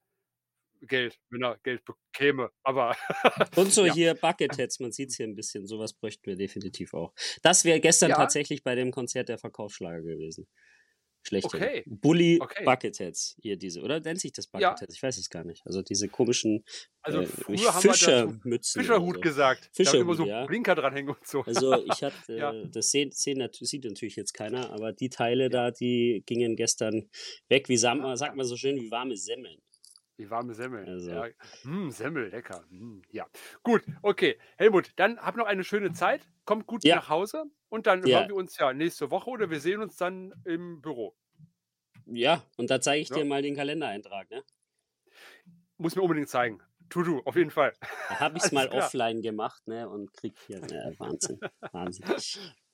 [0.81, 2.51] Geld, wenn er Geld bekäme.
[2.63, 2.95] Aber
[3.57, 3.93] Und so Ja.
[3.93, 5.65] hier Bucketheads, man sieht es hier ein bisschen.
[5.65, 7.13] Sowas bräuchten wir definitiv auch.
[7.43, 8.17] Das wäre gestern Ja.
[8.17, 10.47] tatsächlich bei dem Konzert der Verkaufsschlager gewesen.
[11.27, 11.45] Schlecht.
[11.45, 11.83] Okay.
[11.87, 12.63] Bully Okay.
[12.63, 14.69] Bucketheads, hier diese, oder nennt sich das Ja.
[14.69, 14.93] Bucketheads?
[14.95, 15.65] Ich weiß es gar nicht.
[15.65, 16.63] Also diese komischen
[17.01, 18.81] also äh, Fischermützen.
[18.81, 19.21] Fischerhut so.
[19.21, 19.69] gesagt.
[19.77, 20.45] da haben immer Fischerhut, so ja.
[20.45, 21.41] Blinker dranhängen und so.
[21.41, 22.53] Also ich hatte, Ja.
[22.53, 27.09] äh, das sehen, sehen, sieht natürlich jetzt keiner, aber die Teile da, die gingen gestern
[27.49, 27.77] weg, wie
[28.17, 29.59] sagt man so schön, wie warme Semmeln.
[30.17, 30.85] Die warme Semmel.
[30.87, 31.09] Also.
[31.11, 31.27] Ja.
[31.63, 32.63] Hm, Semmel, lecker.
[32.69, 33.27] Hm, ja.
[33.63, 34.37] Gut, okay.
[34.57, 36.27] Helmut, dann hab noch eine schöne Zeit.
[36.45, 36.95] Kommt gut Ja.
[36.97, 38.19] nach Hause und dann Ja.
[38.19, 41.15] hören wir uns ja nächste Woche oder wir sehen uns dann im Büro.
[42.05, 43.17] Ja, und da zeige ich Ja.
[43.17, 44.43] dir mal den Kalendereintrag, ne?
[45.77, 46.61] Muss mir unbedingt zeigen.
[46.89, 47.73] To do, auf jeden Fall.
[48.09, 48.85] Da habe ich es mal klar.
[48.85, 49.89] offline gemacht, ne?
[49.89, 51.39] Und krieg hier, ne, Wahnsinn,
[51.71, 52.05] Wahnsinn.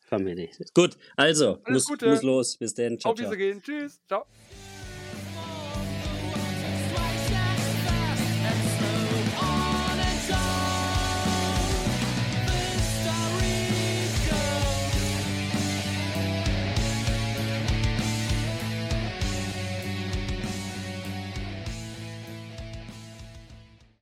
[0.10, 0.74] Komm hier nicht.
[0.76, 2.10] Gut, also, Alles muss, Gute.
[2.10, 2.58] muss los.
[2.58, 3.20] Bis dann, ciao, Auf.
[3.20, 3.64] Wiedersehen.
[3.64, 4.02] Tschüss.
[4.06, 4.26] Ciao.